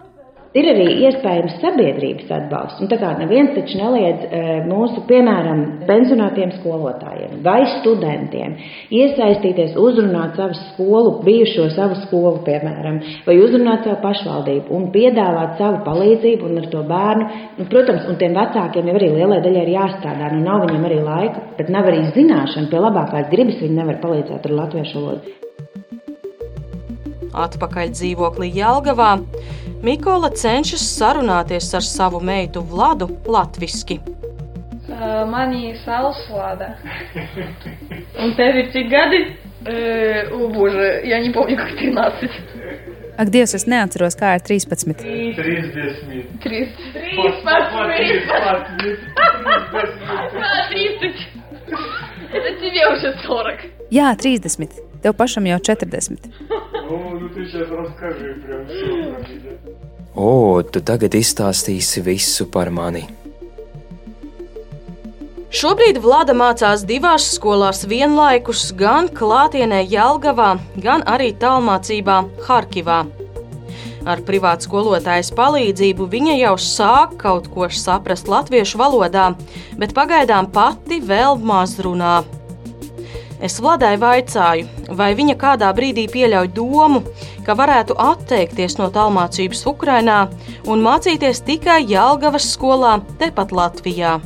Ir 0.56 0.66
arī 0.70 0.86
iespējams 1.04 1.58
sabiedrības 1.60 2.30
atbalsts. 2.32 2.80
Un 2.80 2.88
tā 2.88 2.96
kā 3.00 3.10
neviens 3.18 3.50
taču 3.52 3.76
neliedz 3.76 4.22
e, 4.24 4.42
mūsu, 4.64 5.02
piemēram, 5.08 5.62
pensionātiem 5.88 6.54
skolotājiem 6.54 7.42
vai 7.44 7.58
studentiem 7.74 8.54
iesaistīties, 8.94 9.74
uzrunāt 9.76 10.38
savu 10.38 10.56
skolu, 10.56 11.12
bijušo 11.26 11.68
savu 11.74 11.98
skolu, 12.06 12.40
piemēram, 12.46 13.02
vai 13.26 13.36
uzrunāt 13.42 13.84
savu 13.84 13.98
pašvaldību 14.06 14.72
un 14.78 14.88
piedāvāt 14.94 15.60
savu 15.60 15.82
palīdzību 15.84 16.48
un 16.48 16.62
ar 16.62 16.70
to 16.72 16.84
bērnu. 16.88 17.28
Nu, 17.58 17.68
protams, 17.72 18.08
un 18.08 18.16
tiem 18.22 18.36
vecākiem 18.38 18.88
jau 18.88 18.96
arī 18.96 19.12
lielai 19.12 19.42
daļai 19.44 19.66
ir 19.66 19.74
jāstrādā. 19.74 20.32
Nu, 20.32 20.40
nav 20.46 20.64
viņiem 20.64 20.88
arī 20.88 21.02
laika, 21.04 21.44
bet 21.58 21.72
nav 21.74 21.90
arī 21.90 22.06
zināšana, 22.16 22.70
pie 22.72 22.80
labākās 22.80 23.28
gribas 23.34 23.60
viņi 23.60 23.82
nevar 23.82 24.00
palīdzēt 24.00 24.48
ar 24.48 24.56
latviešu 24.62 25.04
valodu. 25.04 25.36
Atpakaļ 27.36 27.92
dzīvoklī 27.92 28.54
Jelgavā 28.56 29.18
Mikola 29.83 30.29
cenšas 30.29 30.83
sarunāties 30.97 31.73
ar 31.73 31.85
savu 31.85 32.19
meitu 32.23 32.61
Vladu 32.61 33.07
latviski. 33.25 33.99
Uh, 34.91 35.25
mani 35.29 35.75
sauc 35.85 36.17
Vlada. 36.29 36.75
Un 38.21 38.35
tev 38.37 38.59
ir 38.61 38.71
cik 38.73 38.89
gadi? 38.91 39.21
Uh, 39.61 40.53
Bože, 40.53 41.01
ja 41.05 41.19
не 41.19 41.29
помню, 41.29 41.57
как 41.57 41.75
13. 41.77 42.29
Ak, 43.17 43.29
Dievs, 43.29 43.53
es 43.53 43.67
neatceros, 43.69 44.15
kā 44.17 44.35
ir 44.37 44.41
13. 44.41 44.95
30. 44.97 45.35
13. 46.41 46.41
13. 46.41 47.11
30. 50.71 51.27
Это 52.33 52.49
тебе 52.59 52.87
уже 52.87 53.13
40. 53.21 53.69
Jā, 53.91 54.15
30. 54.15 54.81
Tev 55.03 55.13
pašam 55.13 55.45
jau 55.45 55.59
40. 55.59 56.17
Nu, 56.85 57.19
nu 57.19 57.29
tu 57.29 57.45
сейчас 57.45 57.69
расскажи 57.69 58.33
прям 58.45 58.65
все 58.67 58.85
про 58.85 59.19
меня. 59.29 59.51
O, 60.15 60.61
tu 60.63 60.81
tagad 60.83 61.15
izstāstīsi 61.15 62.03
visu 62.03 62.45
par 62.51 62.67
mani. 62.69 63.05
Šobrīd 65.51 65.97
Vlada 66.03 66.31
mācās 66.35 66.83
divās 66.87 67.25
skolās 67.35 67.83
vienlaikus, 67.87 68.69
gan 68.75 69.09
klātienē 69.11 69.81
Jelgavā, 69.83 70.53
gan 70.79 71.03
arī 71.07 71.33
tālmācībā 71.35 72.17
Harkivā. 72.47 73.01
Ar 74.07 74.21
privātu 74.25 74.65
skolotājas 74.65 75.29
palīdzību 75.37 76.07
viņa 76.11 76.37
jau 76.39 76.55
sāk 76.57 77.17
kaut 77.21 77.51
ko 77.53 77.67
saprast 77.69 78.31
latviešu 78.31 78.79
valodā, 78.81 79.33
bet 79.77 79.93
pagaidām 79.93 80.47
pati 80.55 81.01
vēl 81.03 81.37
maz 81.37 81.75
runā. 81.83 82.21
Es 83.40 83.58
Vladai 83.60 83.96
vaicāju, 84.00 84.68
vai 84.96 85.10
viņa 85.18 85.34
kādā 85.40 85.68
brīdī 85.76 86.06
pieļauj 86.08 86.48
domu, 86.56 87.02
ka 87.44 87.56
varētu 87.58 87.96
atteikties 88.00 88.78
no 88.80 88.88
tālmācības 88.94 89.66
Ukrajinā 89.68 90.22
un 90.66 90.84
mācīties 90.84 91.44
tikai 91.44 91.82
Jālgavas 91.84 92.48
skolā 92.54 92.96
tepat 93.20 93.52
Latvijā. 93.52 94.16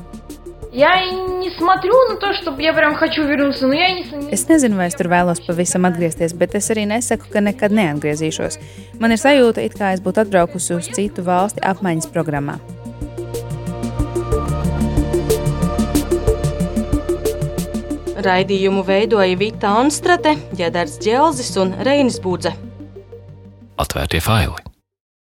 Es 4.30 4.46
nezinu, 4.46 4.78
vai 4.78 4.86
es 4.86 4.94
tur 4.94 5.10
vēlos 5.10 5.42
pavisam 5.42 5.88
atgriezties, 5.88 6.36
bet 6.38 6.54
es 6.54 6.70
arī 6.70 6.86
nesaku, 6.86 7.26
ka 7.32 7.42
nekad 7.42 7.74
neatgriezīšos. 7.74 8.60
Man 9.02 9.10
ir 9.10 9.18
sajūta, 9.18 9.66
it 9.66 9.74
kā 9.74 9.90
es 9.96 10.04
būtu 10.04 10.22
atbraukusi 10.22 10.76
uz 10.78 10.92
citu 10.94 11.26
valsti 11.26 11.66
apmaiņas 11.66 12.12
programmā. 12.14 12.60
Raidījumu 18.24 18.84
veidoja 18.86 19.36
Vita 19.40 19.74
Anstrate, 19.80 20.36
Jēdars 20.58 20.98
Dželzis 21.02 21.54
un 21.60 21.74
Reinis 21.86 22.20
Budze. 22.22 22.54
Atvērtie 23.80 24.20
faili! 24.20 24.69